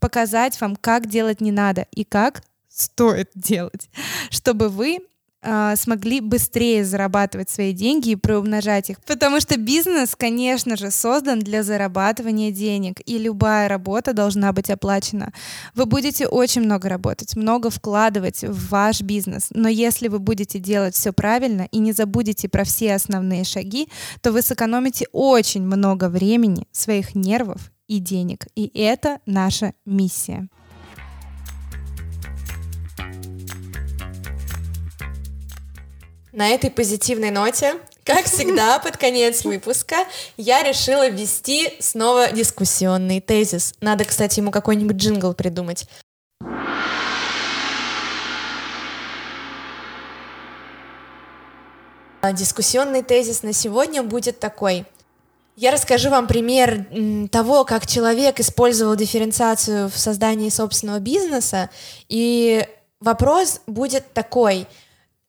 показать 0.00 0.60
вам, 0.60 0.76
как 0.76 1.06
делать 1.06 1.40
не 1.40 1.52
надо 1.52 1.86
и 1.92 2.04
как 2.04 2.42
стоит 2.68 3.30
делать, 3.34 3.90
чтобы 4.30 4.68
вы 4.68 5.00
э, 5.42 5.74
смогли 5.76 6.20
быстрее 6.20 6.84
зарабатывать 6.84 7.50
свои 7.50 7.72
деньги 7.72 8.10
и 8.10 8.16
приумножать 8.16 8.90
их. 8.90 9.00
Потому 9.04 9.40
что 9.40 9.58
бизнес, 9.58 10.14
конечно 10.16 10.76
же, 10.76 10.90
создан 10.90 11.40
для 11.40 11.62
зарабатывания 11.62 12.50
денег, 12.50 13.00
и 13.04 13.18
любая 13.18 13.68
работа 13.68 14.12
должна 14.12 14.52
быть 14.52 14.70
оплачена. 14.70 15.32
Вы 15.74 15.86
будете 15.86 16.26
очень 16.26 16.62
много 16.62 16.88
работать, 16.88 17.36
много 17.36 17.70
вкладывать 17.70 18.42
в 18.42 18.70
ваш 18.70 19.02
бизнес, 19.02 19.48
но 19.50 19.68
если 19.68 20.08
вы 20.08 20.18
будете 20.18 20.58
делать 20.58 20.94
все 20.94 21.12
правильно 21.12 21.68
и 21.70 21.78
не 21.78 21.92
забудете 21.92 22.48
про 22.48 22.64
все 22.64 22.94
основные 22.94 23.44
шаги, 23.44 23.88
то 24.20 24.32
вы 24.32 24.42
сэкономите 24.42 25.06
очень 25.12 25.62
много 25.62 26.08
времени, 26.08 26.66
своих 26.72 27.14
нервов 27.14 27.70
и 27.90 27.98
денег. 27.98 28.46
И 28.54 28.70
это 28.80 29.18
наша 29.26 29.74
миссия. 29.84 30.48
На 36.32 36.50
этой 36.50 36.70
позитивной 36.70 37.32
ноте, 37.32 37.74
как 38.04 38.26
всегда, 38.26 38.78
под 38.84 38.96
конец 38.96 39.44
выпуска 39.44 40.06
я 40.36 40.62
решила 40.62 41.08
ввести 41.08 41.68
снова 41.80 42.30
дискуссионный 42.30 43.20
тезис. 43.20 43.74
Надо, 43.80 44.04
кстати, 44.04 44.38
ему 44.38 44.52
какой-нибудь 44.52 44.96
джингл 44.96 45.34
придумать. 45.34 45.88
Дискуссионный 52.34 53.02
тезис 53.02 53.42
на 53.42 53.52
сегодня 53.52 54.04
будет 54.04 54.38
такой– 54.38 54.86
я 55.60 55.72
расскажу 55.72 56.08
вам 56.08 56.26
пример 56.26 56.86
того, 57.30 57.64
как 57.64 57.86
человек 57.86 58.40
использовал 58.40 58.96
дифференциацию 58.96 59.90
в 59.90 59.98
создании 59.98 60.48
собственного 60.48 61.00
бизнеса. 61.00 61.68
И 62.08 62.66
вопрос 62.98 63.60
будет 63.66 64.10
такой. 64.14 64.66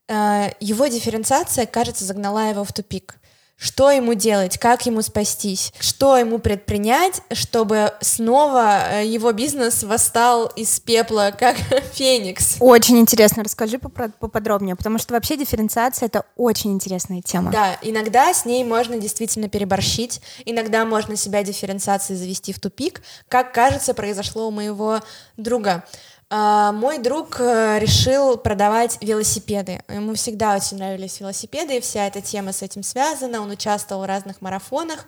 Э, 0.08 0.52
его 0.62 0.88
дифференциация, 0.88 1.66
кажется, 1.66 2.06
загнала 2.06 2.50
его 2.50 2.64
в 2.64 2.72
тупик. 2.72 3.20
Что 3.62 3.92
ему 3.92 4.16
делать, 4.16 4.58
как 4.58 4.88
ему 4.88 5.04
спастись, 5.04 5.72
что 5.80 6.18
ему 6.18 6.40
предпринять, 6.40 7.22
чтобы 7.32 7.94
снова 8.02 9.02
э, 9.02 9.06
его 9.06 9.32
бизнес 9.34 9.84
восстал 9.84 10.48
из 10.56 10.80
пепла, 10.80 11.32
как 11.38 11.58
феникс. 11.94 12.56
Очень 12.60 12.98
интересно, 12.98 13.44
расскажи 13.44 13.78
поподробнее, 13.78 14.76
потому 14.76 14.98
что 14.98 15.14
вообще 15.14 15.38
дифференциация— 15.38 16.06
это 16.08 16.26
очень 16.36 16.72
интересная 16.72 17.22
тема. 17.22 17.52
Да, 17.52 17.78
иногда 17.84 18.34
с 18.34 18.46
ней 18.46 18.64
можно 18.64 18.98
действительно 18.98 19.48
переборщить, 19.48 20.22
иногда 20.44 20.84
можно 20.84 21.16
себя 21.16 21.44
дифференциацией 21.44 22.18
завести 22.18 22.54
в 22.54 22.60
тупик, 22.60 23.04
как, 23.28 23.54
кажется, 23.54 23.94
произошло 23.94 24.48
у 24.48 24.52
моего 24.52 25.02
друга. 25.38 25.86
Uh, 26.32 26.72
мой 26.72 26.98
друг 26.98 27.42
uh, 27.42 27.78
решил 27.78 28.38
продавать 28.38 28.98
велосипеды. 29.02 29.84
Ему 29.90 30.14
всегда 30.14 30.56
очень 30.56 30.78
нравились 30.78 31.20
велосипеды, 31.20 31.76
и 31.76 31.82
вся 31.82 32.08
эта 32.08 32.22
тема 32.22 32.54
с 32.54 32.62
этим 32.62 32.84
связана. 32.84 33.42
Он 33.42 33.52
участвовал 33.52 34.04
в 34.04 34.06
разных 34.06 34.40
марафонах, 34.40 35.06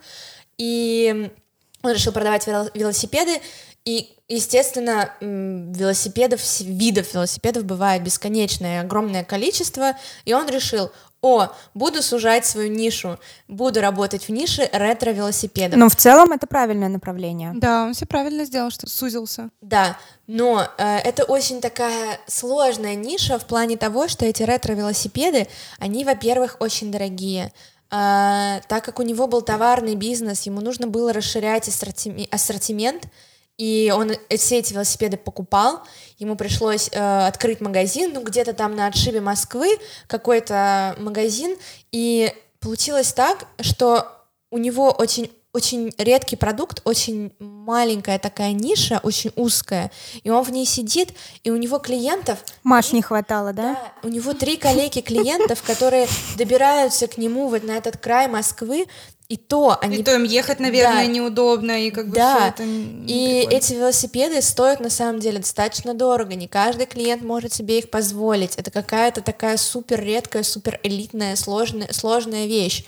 и 0.58 1.32
он 1.82 1.92
решил 1.92 2.12
продавать 2.12 2.46
велосипеды. 2.46 3.40
И, 3.86 4.18
естественно, 4.28 5.14
велосипедов, 5.20 6.42
видов 6.60 7.14
велосипедов 7.14 7.64
бывает 7.64 8.02
бесконечное, 8.02 8.82
огромное 8.82 9.24
количество, 9.24 9.96
и 10.26 10.34
он 10.34 10.46
решил, 10.48 10.92
о, 11.24 11.48
буду 11.72 12.02
сужать 12.02 12.44
свою 12.44 12.70
нишу, 12.70 13.18
буду 13.48 13.80
работать 13.80 14.28
в 14.28 14.28
нише 14.28 14.68
ретро-велосипедов. 14.72 15.78
Но 15.78 15.88
в 15.88 15.96
целом 15.96 16.32
это 16.32 16.46
правильное 16.46 16.90
направление. 16.90 17.52
Да, 17.54 17.84
он 17.84 17.94
все 17.94 18.04
правильно 18.04 18.44
сделал, 18.44 18.70
что 18.70 18.86
сузился. 18.86 19.48
Да, 19.62 19.96
но 20.26 20.68
э, 20.76 20.98
это 20.98 21.24
очень 21.24 21.62
такая 21.62 22.20
сложная 22.26 22.94
ниша 22.94 23.38
в 23.38 23.46
плане 23.46 23.78
того, 23.78 24.06
что 24.06 24.26
эти 24.26 24.42
ретро-велосипеды, 24.42 25.48
они, 25.78 26.04
во-первых, 26.04 26.58
очень 26.60 26.92
дорогие. 26.92 27.52
Э, 27.90 28.60
так 28.68 28.84
как 28.84 28.98
у 28.98 29.02
него 29.02 29.26
был 29.26 29.40
товарный 29.40 29.94
бизнес, 29.94 30.42
ему 30.42 30.60
нужно 30.60 30.88
было 30.88 31.14
расширять 31.14 31.68
ассортимент, 31.68 33.04
и 33.56 33.92
он 33.94 34.12
все 34.36 34.58
эти 34.58 34.72
велосипеды 34.72 35.16
покупал, 35.16 35.82
ему 36.18 36.36
пришлось 36.36 36.88
э, 36.92 37.26
открыть 37.26 37.60
магазин, 37.60 38.12
ну 38.12 38.22
где-то 38.22 38.52
там 38.52 38.74
на 38.74 38.86
отшибе 38.86 39.20
Москвы 39.20 39.78
какой-то 40.06 40.96
магазин, 40.98 41.56
и 41.92 42.32
получилось 42.60 43.12
так, 43.12 43.46
что 43.60 44.08
у 44.50 44.58
него 44.58 44.90
очень 44.90 45.30
очень 45.54 45.94
редкий 45.98 46.34
продукт, 46.34 46.82
очень 46.84 47.32
маленькая 47.38 48.18
такая 48.18 48.52
ниша, 48.52 48.98
очень 49.04 49.30
узкая, 49.36 49.92
и 50.24 50.28
он 50.28 50.42
в 50.42 50.50
ней 50.50 50.66
сидит, 50.66 51.14
и 51.44 51.50
у 51.50 51.56
него 51.56 51.78
клиентов... 51.78 52.44
Маш 52.64 52.92
не 52.92 53.02
хватало, 53.02 53.52
да? 53.52 53.74
Да, 53.74 54.08
у 54.08 54.10
него 54.10 54.34
три 54.34 54.56
коллеги 54.56 55.00
клиентов, 55.00 55.62
которые 55.62 56.08
добираются 56.36 57.06
к 57.06 57.18
нему 57.18 57.48
вот 57.48 57.62
на 57.62 57.76
этот 57.76 57.98
край 57.98 58.26
Москвы, 58.26 58.86
и 59.28 59.36
то 59.38 59.78
они... 59.80 59.98
И 59.98 60.02
то 60.02 60.14
им 60.14 60.24
ехать, 60.24 60.60
наверное, 60.60 61.06
да. 61.06 61.12
неудобно, 61.12 61.86
и 61.86 61.90
как 61.90 62.08
бы 62.08 62.16
да. 62.16 62.48
это 62.48 62.62
И 62.62 62.66
прикольно. 62.66 63.56
эти 63.56 63.72
велосипеды 63.72 64.42
стоят 64.42 64.80
на 64.80 64.90
самом 64.90 65.20
деле 65.20 65.38
достаточно 65.38 65.94
дорого, 65.94 66.34
не 66.34 66.46
каждый 66.46 66.86
клиент 66.86 67.22
может 67.22 67.52
себе 67.52 67.78
их 67.78 67.90
позволить. 67.90 68.56
Это 68.56 68.70
какая-то 68.70 69.22
такая 69.22 69.56
супер 69.56 70.02
редкая, 70.04 70.42
супер 70.42 70.78
элитная, 70.82 71.36
сложная, 71.36 71.88
сложная 71.90 72.46
вещь. 72.46 72.84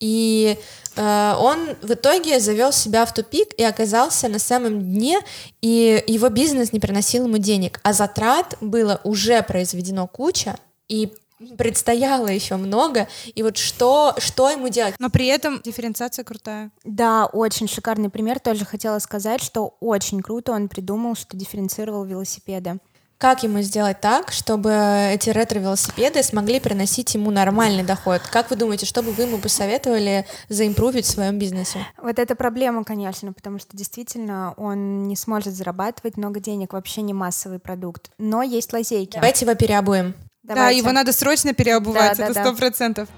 И 0.00 0.58
э, 0.96 1.34
он 1.38 1.76
в 1.80 1.92
итоге 1.92 2.40
завел 2.40 2.72
себя 2.72 3.06
в 3.06 3.14
тупик 3.14 3.54
и 3.56 3.62
оказался 3.62 4.28
на 4.28 4.40
самом 4.40 4.80
дне, 4.80 5.20
и 5.62 6.02
его 6.08 6.28
бизнес 6.30 6.72
не 6.72 6.80
приносил 6.80 7.26
ему 7.26 7.38
денег, 7.38 7.80
а 7.84 7.92
затрат 7.92 8.56
было 8.60 9.00
уже 9.04 9.40
произведено 9.42 10.06
куча, 10.06 10.56
и 10.88 11.12
предстояло 11.56 12.28
еще 12.28 12.56
много, 12.56 13.08
и 13.34 13.42
вот 13.42 13.56
что, 13.56 14.14
что 14.18 14.50
ему 14.50 14.68
делать? 14.68 14.94
Но 14.98 15.10
при 15.10 15.26
этом 15.26 15.60
дифференциация 15.62 16.24
крутая. 16.24 16.70
Да, 16.84 17.26
очень 17.26 17.68
шикарный 17.68 18.10
пример. 18.10 18.40
Тоже 18.40 18.64
хотела 18.64 18.98
сказать, 18.98 19.42
что 19.42 19.76
очень 19.80 20.20
круто 20.20 20.52
он 20.52 20.68
придумал, 20.68 21.14
что 21.14 21.36
дифференцировал 21.36 22.04
велосипеды. 22.04 22.78
Как 23.18 23.42
ему 23.42 23.62
сделать 23.62 23.98
так, 24.02 24.30
чтобы 24.30 24.70
эти 25.10 25.30
ретро-велосипеды 25.30 26.22
смогли 26.22 26.60
приносить 26.60 27.14
ему 27.14 27.30
нормальный 27.30 27.82
доход? 27.82 28.20
Как 28.30 28.50
вы 28.50 28.56
думаете, 28.56 28.84
что 28.84 29.02
бы 29.02 29.10
вы 29.10 29.22
ему 29.22 29.38
посоветовали 29.38 30.26
заимпровить 30.50 31.06
в 31.06 31.10
своем 31.10 31.38
бизнесе? 31.38 31.86
Вот 31.96 32.18
это 32.18 32.36
проблема, 32.36 32.84
конечно, 32.84 33.32
потому 33.32 33.58
что 33.58 33.74
действительно 33.74 34.52
он 34.58 35.04
не 35.04 35.16
сможет 35.16 35.54
зарабатывать 35.54 36.18
много 36.18 36.40
денег, 36.40 36.74
вообще 36.74 37.00
не 37.00 37.14
массовый 37.14 37.58
продукт. 37.58 38.10
Но 38.18 38.42
есть 38.42 38.74
лазейки. 38.74 39.14
Давайте 39.14 39.46
его 39.46 39.54
переобуем. 39.54 40.14
Да, 40.46 40.70
его 40.70 40.92
надо 40.92 41.12
срочно 41.12 41.52
переобувать, 41.52 42.16
Да, 42.18 42.24
да, 42.26 42.30
это 42.30 42.34
да. 42.34 42.44
сто 42.44 42.56
процентов. 42.56 43.08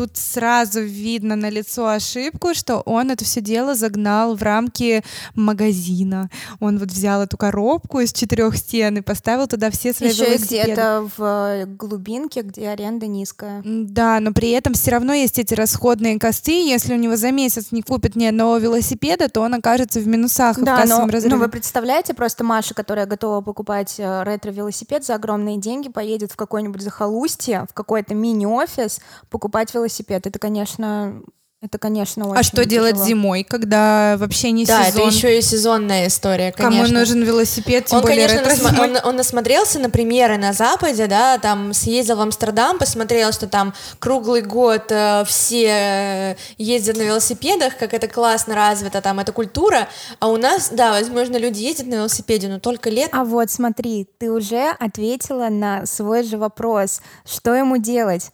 Тут 0.00 0.16
сразу 0.16 0.80
видно 0.80 1.36
на 1.36 1.50
лицо 1.50 1.86
ошибку, 1.86 2.54
что 2.54 2.78
он 2.86 3.10
это 3.10 3.22
все 3.26 3.42
дело 3.42 3.74
загнал 3.74 4.34
в 4.34 4.42
рамки 4.42 5.04
магазина. 5.34 6.30
Он 6.58 6.78
вот 6.78 6.88
взял 6.88 7.20
эту 7.20 7.36
коробку 7.36 8.00
из 8.00 8.14
четырех 8.14 8.56
стен 8.56 8.96
и 8.96 9.00
поставил 9.02 9.46
туда 9.46 9.70
все 9.70 9.92
свои 9.92 10.08
Еще 10.08 10.24
велосипеды. 10.24 10.62
где-то 10.72 11.10
в 11.18 11.22
э, 11.22 11.66
глубинке, 11.66 12.40
где 12.40 12.68
аренда 12.70 13.06
низкая. 13.08 13.60
Да, 13.62 14.20
но 14.20 14.32
при 14.32 14.52
этом 14.52 14.72
все 14.72 14.92
равно 14.92 15.12
есть 15.12 15.38
эти 15.38 15.52
расходные 15.52 16.18
косты. 16.18 16.52
Если 16.66 16.94
у 16.94 16.96
него 16.96 17.16
за 17.16 17.30
месяц 17.30 17.66
не 17.70 17.82
купит 17.82 18.16
ни 18.16 18.24
одного 18.24 18.56
велосипеда, 18.56 19.28
то 19.28 19.42
он 19.42 19.52
окажется 19.52 20.00
в 20.00 20.06
минусах 20.06 20.56
и 20.56 20.62
в 20.62 20.64
Да, 20.64 20.78
кассовом 20.78 21.08
но, 21.08 21.12
разрыве. 21.12 21.34
ну 21.36 21.42
вы 21.42 21.48
представляете, 21.50 22.14
просто 22.14 22.42
Маша, 22.42 22.72
которая 22.72 23.04
готова 23.04 23.42
покупать 23.42 23.96
э, 23.98 24.22
ретро-велосипед 24.24 25.04
за 25.04 25.16
огромные 25.16 25.58
деньги, 25.58 25.90
поедет 25.90 26.32
в 26.32 26.36
какое-нибудь 26.36 26.80
захолустье, 26.80 27.66
в 27.68 27.74
какой-то 27.74 28.14
мини-офис 28.14 29.00
покупать 29.28 29.74
велосипед. 29.74 29.89
Это, 29.98 30.38
конечно, 30.38 31.22
это, 31.62 31.76
конечно, 31.76 32.26
очень 32.26 32.40
А 32.40 32.42
что 32.42 32.64
делать 32.64 32.92
тяжело. 32.92 33.06
зимой, 33.06 33.44
когда 33.44 34.16
вообще 34.16 34.50
не 34.50 34.64
Да, 34.64 34.82
сезон? 34.84 35.08
это 35.08 35.14
еще 35.14 35.38
и 35.38 35.42
сезонная 35.42 36.06
история, 36.06 36.52
Кому 36.52 36.70
конечно. 36.70 36.98
нужен 37.00 37.22
велосипед, 37.22 37.84
тем 37.84 37.98
он, 37.98 38.02
более 38.04 38.28
конечно, 38.28 38.48
насма- 38.70 38.80
он, 38.82 38.96
он 39.04 39.16
насмотрелся 39.16 39.78
на 39.78 39.90
примеры 39.90 40.38
на 40.38 40.54
Западе, 40.54 41.06
да, 41.06 41.36
там 41.36 41.74
съездил 41.74 42.16
в 42.16 42.20
Амстердам, 42.22 42.78
посмотрел, 42.78 43.30
что 43.32 43.46
там 43.46 43.74
круглый 43.98 44.40
год 44.40 44.84
э, 44.88 45.22
все 45.26 45.66
э, 45.68 46.36
ездят 46.56 46.96
на 46.96 47.02
велосипедах, 47.02 47.76
как 47.76 47.92
это 47.92 48.08
классно 48.08 48.54
развито, 48.54 49.02
там 49.02 49.20
эта 49.20 49.32
культура, 49.32 49.86
а 50.18 50.28
у 50.28 50.38
нас, 50.38 50.70
да, 50.72 50.92
возможно, 50.92 51.36
люди 51.36 51.60
ездят 51.60 51.88
на 51.88 51.96
велосипеде, 51.96 52.48
но 52.48 52.58
только 52.58 52.88
лет. 52.88 53.10
А 53.12 53.22
вот 53.24 53.50
смотри, 53.50 54.08
ты 54.16 54.32
уже 54.32 54.70
ответила 54.80 55.50
на 55.50 55.84
свой 55.84 56.22
же 56.22 56.38
вопрос. 56.38 57.02
Что 57.30 57.54
ему 57.54 57.76
делать? 57.76 58.30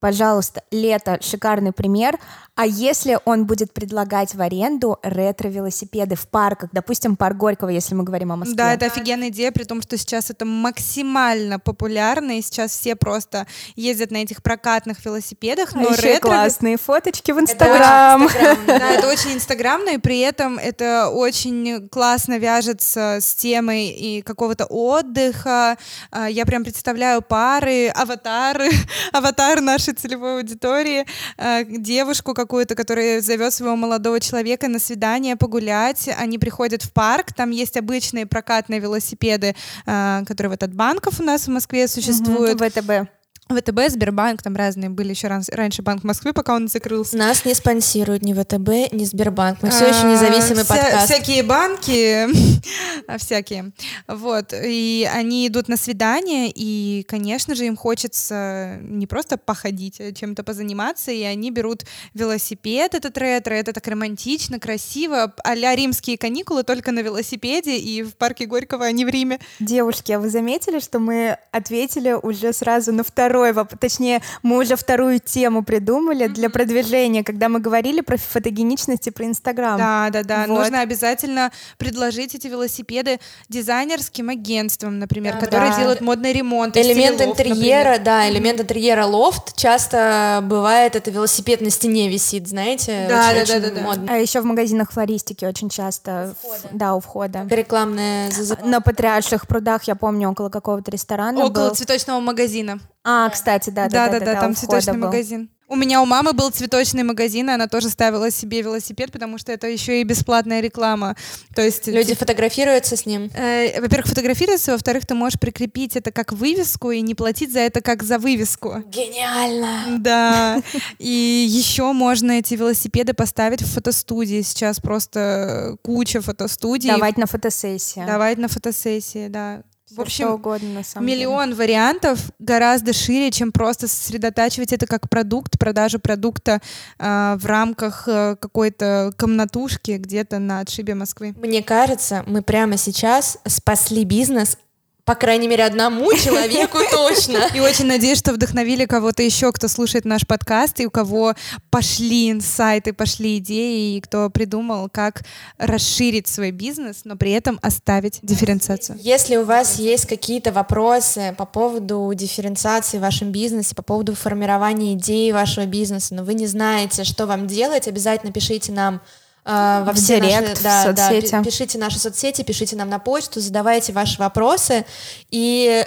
Пожалуйста, 0.00 0.62
лето 0.70 1.18
шикарный 1.20 1.72
пример. 1.72 2.18
А 2.54 2.66
если 2.66 3.18
он 3.24 3.46
будет 3.46 3.72
предлагать 3.72 4.34
в 4.34 4.40
аренду 4.40 4.98
ретро-велосипеды 5.02 6.16
в 6.16 6.26
парках, 6.28 6.70
допустим, 6.72 7.16
парк 7.16 7.36
Горького, 7.36 7.68
если 7.68 7.94
мы 7.94 8.02
говорим 8.02 8.32
о 8.32 8.36
Москве. 8.36 8.56
Да, 8.56 8.74
это 8.74 8.86
офигенная 8.86 9.28
идея, 9.28 9.52
при 9.52 9.62
том, 9.62 9.80
что 9.80 9.96
сейчас 9.96 10.30
это 10.30 10.44
максимально 10.44 11.60
популярно, 11.60 12.38
и 12.38 12.42
сейчас 12.42 12.72
все 12.72 12.96
просто 12.96 13.46
ездят 13.76 14.10
на 14.10 14.16
этих 14.16 14.42
прокатных 14.42 15.04
велосипедах, 15.04 15.70
А 15.74 15.78
но 15.78 15.90
еще 15.90 16.02
ретро... 16.02 16.28
классные 16.28 16.78
фоточки 16.78 17.30
в 17.30 17.38
Инстаграм. 17.38 18.28
Да, 18.66 18.90
это 18.90 19.08
очень 19.12 19.34
инстаграмно, 19.34 19.90
и 19.90 19.98
при 19.98 20.18
этом 20.18 20.58
это 20.58 21.10
очень 21.10 21.88
классно 21.88 22.38
вяжется 22.38 23.18
с 23.20 23.34
темой 23.34 23.88
и 23.90 24.22
какого-то 24.22 24.66
отдыха. 24.66 25.76
А, 26.10 26.28
Я 26.28 26.44
прям 26.44 26.64
представляю 26.64 27.22
пары, 27.22 27.88
аватары, 27.88 28.70
аватар 29.12 29.60
нашей 29.88 29.94
целевой 29.94 30.36
аудитории, 30.38 31.06
а, 31.36 31.64
девушку 31.64 32.34
какую-то, 32.34 32.74
которая 32.74 33.20
зовет 33.20 33.52
своего 33.52 33.76
молодого 33.76 34.20
человека 34.20 34.68
на 34.68 34.78
свидание 34.78 35.36
погулять. 35.36 36.08
Они 36.18 36.38
приходят 36.38 36.82
в 36.82 36.92
парк, 36.92 37.32
там 37.32 37.50
есть 37.50 37.76
обычные 37.76 38.26
прокатные 38.26 38.80
велосипеды, 38.80 39.54
а, 39.86 40.22
которые 40.26 40.50
вот 40.50 40.62
от 40.62 40.74
банков 40.74 41.20
у 41.20 41.22
нас 41.22 41.46
в 41.46 41.50
Москве 41.50 41.88
существуют. 41.88 42.60
Мгм, 42.60 42.70
ВТБ. 42.70 43.17
ВТБ, 43.48 43.88
Сбербанк, 43.88 44.42
там 44.42 44.54
разные 44.56 44.90
были 44.90 45.10
еще 45.10 45.28
ран- 45.28 45.42
раньше 45.52 45.82
Банк 45.82 46.04
Москвы, 46.04 46.32
пока 46.32 46.54
он 46.54 46.68
закрылся. 46.68 47.16
Нас 47.16 47.44
не 47.44 47.54
спонсирует 47.54 48.22
ни 48.22 48.32
ВТБ, 48.34 48.92
ни 48.92 49.04
Сбербанк. 49.04 49.62
Мы 49.62 49.70
все 49.70 49.86
еще 49.88 50.02
независимый 50.04 50.62
А, 50.62 50.64
вся- 50.64 50.74
подкаст. 50.76 51.04
Всякие 51.06 51.42
банки, 51.42 52.28
а, 53.08 53.16
всякие. 53.18 53.72
Вот. 54.06 54.52
И 54.52 55.08
они 55.12 55.46
идут 55.48 55.68
на 55.68 55.76
свидание, 55.78 56.52
и, 56.54 57.04
конечно 57.08 57.54
же, 57.54 57.64
им 57.64 57.76
хочется 57.76 58.78
не 58.82 59.06
просто 59.06 59.38
походить, 59.38 59.98
а 60.00 60.12
чем-то 60.12 60.44
позаниматься, 60.44 61.10
и 61.10 61.22
они 61.22 61.50
берут 61.50 61.84
велосипед, 62.14 62.94
этот 62.94 63.16
ретро, 63.16 63.54
это 63.54 63.72
так 63.72 63.86
романтично, 63.86 64.58
красиво, 64.60 65.32
а-ля 65.44 65.74
римские 65.74 66.18
каникулы 66.18 66.64
только 66.64 66.92
на 66.92 67.00
велосипеде, 67.00 67.76
и 67.78 68.02
в 68.02 68.14
парке 68.16 68.44
Горького 68.44 68.84
они 68.84 69.04
в 69.04 69.08
Риме. 69.08 69.38
Девушки, 69.58 70.12
а 70.12 70.18
вы 70.18 70.28
заметили, 70.28 70.80
что 70.80 70.98
мы 70.98 71.38
ответили 71.52 72.12
уже 72.12 72.52
сразу 72.52 72.92
на 72.92 73.04
второй 73.04 73.37
вопрос? 73.52 73.78
Точнее, 73.80 74.20
мы 74.42 74.58
уже 74.58 74.76
вторую 74.76 75.18
тему 75.20 75.62
придумали 75.64 76.26
для 76.28 76.50
продвижения, 76.50 77.22
когда 77.24 77.48
мы 77.48 77.60
говорили 77.60 78.00
про 78.00 78.16
фотогеничность 78.16 79.06
и 79.06 79.10
про 79.10 79.24
Инстаграм. 79.26 79.78
Да, 79.78 80.08
да, 80.10 80.22
да. 80.22 80.44
Вот. 80.46 80.58
Нужно 80.58 80.80
обязательно 80.80 81.50
предложить 81.78 82.34
эти 82.34 82.46
велосипеды 82.46 83.18
дизайнерским 83.48 84.28
агентствам, 84.28 84.98
например, 84.98 85.34
Да. 85.34 85.40
которые 85.40 85.70
Да. 85.72 85.78
делают 85.78 86.00
модный 86.00 86.32
ремонт. 86.32 86.76
Элемент 86.76 87.20
лофт, 87.20 87.40
интерьера, 87.40 87.90
например. 87.90 88.02
да, 88.04 88.28
элемент 88.30 88.60
интерьера 88.60 89.04
лофт. 89.06 89.56
Часто 89.56 90.40
бывает 90.42 90.96
это 90.96 91.10
велосипед 91.10 91.60
на 91.60 91.70
стене 91.70 92.08
висит, 92.08 92.48
знаете? 92.48 93.06
Да, 93.08 93.28
очень- 93.30 93.34
да, 93.34 93.42
очень 93.42 93.60
да, 93.62 93.68
да, 93.70 93.74
да. 93.74 93.80
модно. 93.82 94.12
А 94.12 94.16
еще 94.16 94.40
в 94.40 94.44
магазинах 94.44 94.90
флористики 94.92 95.44
очень 95.44 95.68
часто. 95.70 96.34
в- 96.42 96.76
Да, 96.76 96.94
у 96.94 97.00
входа. 97.00 97.46
Рекламная 97.50 98.30
зазывалка. 98.30 98.66
На 98.68 98.80
потрясших 98.80 99.46
прудах, 99.46 99.84
я 99.84 99.94
помню, 99.94 100.30
около 100.30 100.48
какого-то 100.48 100.90
ресторана 100.90 101.44
Около 101.44 101.68
был. 101.68 101.74
цветочного 101.74 102.20
магазина. 102.20 102.78
А, 103.04 103.28
кстати, 103.30 103.70
да, 103.70 103.88
да, 103.88 104.08
Да, 104.08 104.18
да, 104.18 104.24
да, 104.34 104.40
там 104.40 104.54
цветочный 104.54 104.94
был. 104.94 105.06
магазин. 105.06 105.50
У 105.70 105.76
меня 105.76 106.00
у 106.00 106.06
мамы 106.06 106.32
был 106.32 106.48
цветочный 106.48 107.02
магазин, 107.02 107.50
и 107.50 107.52
она 107.52 107.66
тоже 107.68 107.90
ставила 107.90 108.30
себе 108.30 108.62
велосипед, 108.62 109.12
потому 109.12 109.36
что 109.36 109.52
это 109.52 109.66
еще 109.66 110.00
и 110.00 110.04
бесплатная 110.04 110.60
реклама. 110.60 111.14
То 111.54 111.60
есть 111.60 111.86
Люди 111.86 112.14
фотографируются 112.14 112.96
с 112.96 113.04
ним. 113.04 113.30
э, 113.34 113.78
во-первых, 113.78 114.06
фотографироваться, 114.06 114.72
во-вторых, 114.72 115.04
ты 115.06 115.14
можешь 115.14 115.38
прикрепить 115.38 115.94
это 115.94 116.10
как 116.10 116.32
вывеску 116.32 116.90
и 116.90 117.02
не 117.02 117.14
платить 117.14 117.52
за 117.52 117.60
это 117.60 117.82
как 117.82 118.02
за 118.02 118.18
вывеску. 118.18 118.82
Гениально! 118.86 119.98
Да, 119.98 120.62
и 120.98 121.46
еще 121.50 121.92
можно 121.92 122.32
эти 122.32 122.54
велосипеды 122.54 123.12
поставить 123.12 123.60
в 123.60 123.70
фотостудии. 123.70 124.40
Сейчас 124.40 124.80
просто 124.80 125.76
куча 125.82 126.22
фотостудий. 126.22 126.88
Давать 126.88 127.18
на 127.18 127.26
фотосессии. 127.26 128.04
Давать 128.06 128.38
на 128.38 128.48
фотосессии, 128.48 129.28
да. 129.28 129.62
В 129.90 130.00
общем, 130.00 130.32
угодно, 130.32 130.68
на 130.68 130.84
самом 130.84 131.06
деле. 131.06 131.20
миллион 131.20 131.54
вариантов 131.54 132.30
гораздо 132.38 132.92
шире, 132.92 133.30
чем 133.30 133.52
просто 133.52 133.88
сосредотачивать 133.88 134.72
это 134.72 134.86
как 134.86 135.08
продукт, 135.08 135.58
продажу 135.58 135.98
продукта 135.98 136.60
а, 136.98 137.36
в 137.38 137.46
рамках 137.46 138.06
э, 138.06 138.36
какой-то 138.38 139.12
комнатушки 139.16 139.92
где-то 139.92 140.38
на 140.38 140.60
отшибе 140.60 140.94
Москвы. 140.94 141.34
Мне 141.38 141.62
кажется, 141.62 142.24
мы 142.26 142.42
прямо 142.42 142.76
сейчас 142.76 143.38
спасли 143.46 144.04
бизнес, 144.04 144.58
по 145.08 145.14
крайней 145.14 145.48
мере, 145.48 145.64
одному 145.64 146.12
человеку 146.22 146.80
точно. 146.90 147.38
И 147.54 147.60
очень 147.60 147.86
надеюсь, 147.86 148.18
что 148.18 148.34
вдохновили 148.34 148.84
кого-то 148.84 149.22
еще, 149.22 149.50
кто 149.52 149.66
слушает 149.66 150.04
наш 150.04 150.26
подкаст, 150.26 150.80
и 150.80 150.86
у 150.86 150.90
кого 150.90 151.32
пошли 151.70 152.30
инсайты, 152.30 152.92
пошли 152.92 153.38
идеи, 153.38 153.96
и 153.96 154.00
кто 154.02 154.28
придумал, 154.28 154.90
как 154.92 155.22
расширить 155.56 156.28
свой 156.28 156.50
бизнес, 156.50 157.00
но 157.04 157.16
при 157.16 157.32
этом 157.32 157.58
оставить 157.62 158.18
дифференциацию. 158.20 158.98
Если 159.00 159.36
у 159.36 159.46
вас 159.46 159.78
есть 159.78 160.04
какие-то 160.04 160.52
вопросы 160.52 161.34
по 161.38 161.46
поводу 161.46 162.12
дифференциации 162.14 162.98
в 162.98 163.00
вашем 163.00 163.32
бизнесе, 163.32 163.74
по 163.74 163.82
поводу 163.82 164.14
формирования 164.14 164.92
идеи 164.92 165.30
вашего 165.32 165.64
бизнеса, 165.64 166.14
но 166.14 166.22
вы 166.22 166.34
не 166.34 166.46
знаете, 166.46 167.04
что 167.04 167.24
вам 167.24 167.46
делать, 167.46 167.88
обязательно 167.88 168.30
пишите 168.30 168.72
нам 168.72 169.00
э, 169.48 169.82
во 169.84 169.92
все 169.94 170.20
директ, 170.20 170.48
наши, 170.48 170.60
в 170.60 170.62
да, 170.62 170.92
да, 170.92 171.08
соцсети. 171.08 171.44
пишите 171.44 171.78
наши 171.78 171.98
соцсети, 171.98 172.42
пишите 172.42 172.76
нам 172.76 172.88
на 172.88 172.98
почту, 172.98 173.40
задавайте 173.40 173.92
ваши 173.92 174.18
вопросы, 174.18 174.84
и 175.30 175.84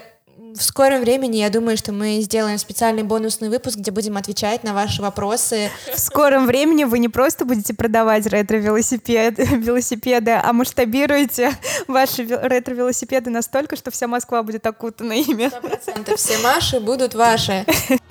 в 0.53 0.61
скором 0.63 1.01
времени, 1.01 1.37
я 1.37 1.49
думаю, 1.49 1.77
что 1.77 1.93
мы 1.93 2.19
сделаем 2.21 2.57
специальный 2.57 3.03
бонусный 3.03 3.49
выпуск, 3.49 3.77
где 3.77 3.91
будем 3.91 4.17
отвечать 4.17 4.63
на 4.63 4.73
ваши 4.73 5.01
вопросы. 5.01 5.69
В 5.93 5.99
скором 5.99 6.45
времени 6.45 6.83
вы 6.83 6.99
не 6.99 7.09
просто 7.09 7.45
будете 7.45 7.73
продавать 7.73 8.25
ретро-велосипед, 8.25 9.37
велосипеды, 9.37 10.31
а 10.31 10.51
масштабируете 10.51 11.51
ваши 11.87 12.23
ве- 12.23 12.41
ретро-велосипеды 12.41 13.29
настолько, 13.29 13.75
что 13.75 13.91
вся 13.91 14.07
Москва 14.07 14.43
будет 14.43 14.65
окутана 14.65 15.13
ими. 15.13 15.45
100% 15.45 16.15
все 16.17 16.37
Маши 16.39 16.79
будут 16.79 17.13
ваши. 17.13 17.65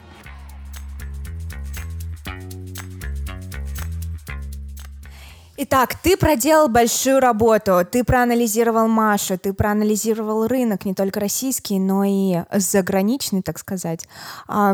Итак, 5.62 5.94
ты 5.94 6.16
проделал 6.16 6.68
большую 6.68 7.20
работу, 7.20 7.84
ты 7.84 8.02
проанализировал 8.02 8.88
Машу, 8.88 9.36
ты 9.36 9.52
проанализировал 9.52 10.46
рынок, 10.46 10.86
не 10.86 10.94
только 10.94 11.20
российский, 11.20 11.78
но 11.78 12.02
и 12.02 12.38
заграничный, 12.50 13.42
так 13.42 13.58
сказать. 13.58 14.08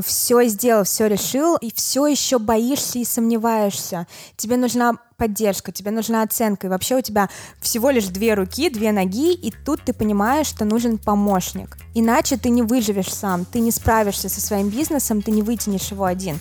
все 0.04 0.44
сделал, 0.44 0.84
все 0.84 1.08
решил, 1.08 1.56
и 1.56 1.72
все 1.74 2.06
еще 2.06 2.38
боишься 2.38 3.00
и 3.00 3.04
сомневаешься. 3.04 4.06
Тебе 4.36 4.56
нужна 4.56 4.92
поддержка, 5.16 5.72
тебе 5.72 5.90
нужна 5.90 6.22
оценка, 6.22 6.66
и 6.66 6.70
вообще 6.70 6.96
у 6.96 7.00
тебя 7.00 7.28
всего 7.60 7.90
лишь 7.90 8.06
две 8.06 8.34
руки, 8.34 8.70
две 8.70 8.92
ноги, 8.92 9.32
и 9.32 9.50
тут 9.50 9.82
ты 9.84 9.92
понимаешь, 9.92 10.46
что 10.46 10.64
нужен 10.64 10.98
помощник. 10.98 11.76
Иначе 11.94 12.36
ты 12.36 12.50
не 12.50 12.62
выживешь 12.62 13.12
сам, 13.12 13.44
ты 13.44 13.60
не 13.60 13.70
справишься 13.70 14.28
со 14.28 14.40
своим 14.40 14.68
бизнесом, 14.68 15.22
ты 15.22 15.30
не 15.30 15.42
вытянешь 15.42 15.90
его 15.90 16.04
один. 16.04 16.38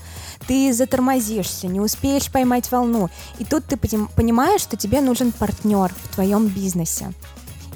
Ты 0.48 0.74
затормозишься, 0.74 1.68
не 1.68 1.80
успеешь 1.80 2.32
поймать 2.32 2.72
волну. 2.72 3.10
И 3.40 3.46
тут 3.46 3.66
ты 3.66 3.78
понимаешь, 3.78 4.62
что 4.62 4.76
тебе 4.76 5.02
нужен 5.02 5.32
партнер 5.32 5.92
в 6.04 6.14
твоем 6.14 6.48
бизнесе. 6.48 7.14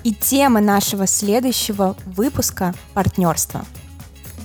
И 0.03 0.13
тема 0.13 0.59
нашего 0.61 1.07
следующего 1.07 1.95
выпуска— 2.05 2.73
партнерство. 2.93 3.65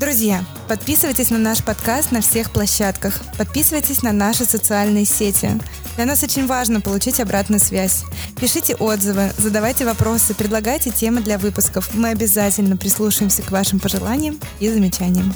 Друзья, 0.00 0.44
подписывайтесь 0.68 1.30
на 1.30 1.38
наш 1.38 1.62
подкаст 1.62 2.10
на 2.10 2.20
всех 2.20 2.50
площадках. 2.50 3.20
Подписывайтесь 3.38 4.02
на 4.02 4.12
наши 4.12 4.44
социальные 4.44 5.04
сети. 5.04 5.50
Для 5.94 6.04
нас 6.04 6.22
очень 6.22 6.46
важно 6.46 6.80
получить 6.80 7.20
обратную 7.20 7.60
связь. 7.60 8.04
Пишите 8.38 8.74
отзывы, 8.74 9.30
задавайте 9.38 9.84
вопросы, 9.84 10.34
предлагайте 10.34 10.90
темы 10.90 11.20
для 11.20 11.38
выпусков. 11.38 11.94
Мы 11.94 12.08
обязательно 12.08 12.76
прислушаемся 12.76 13.42
к 13.42 13.52
вашим 13.52 13.78
пожеланиям 13.78 14.40
и 14.58 14.68
замечаниям. 14.68 15.32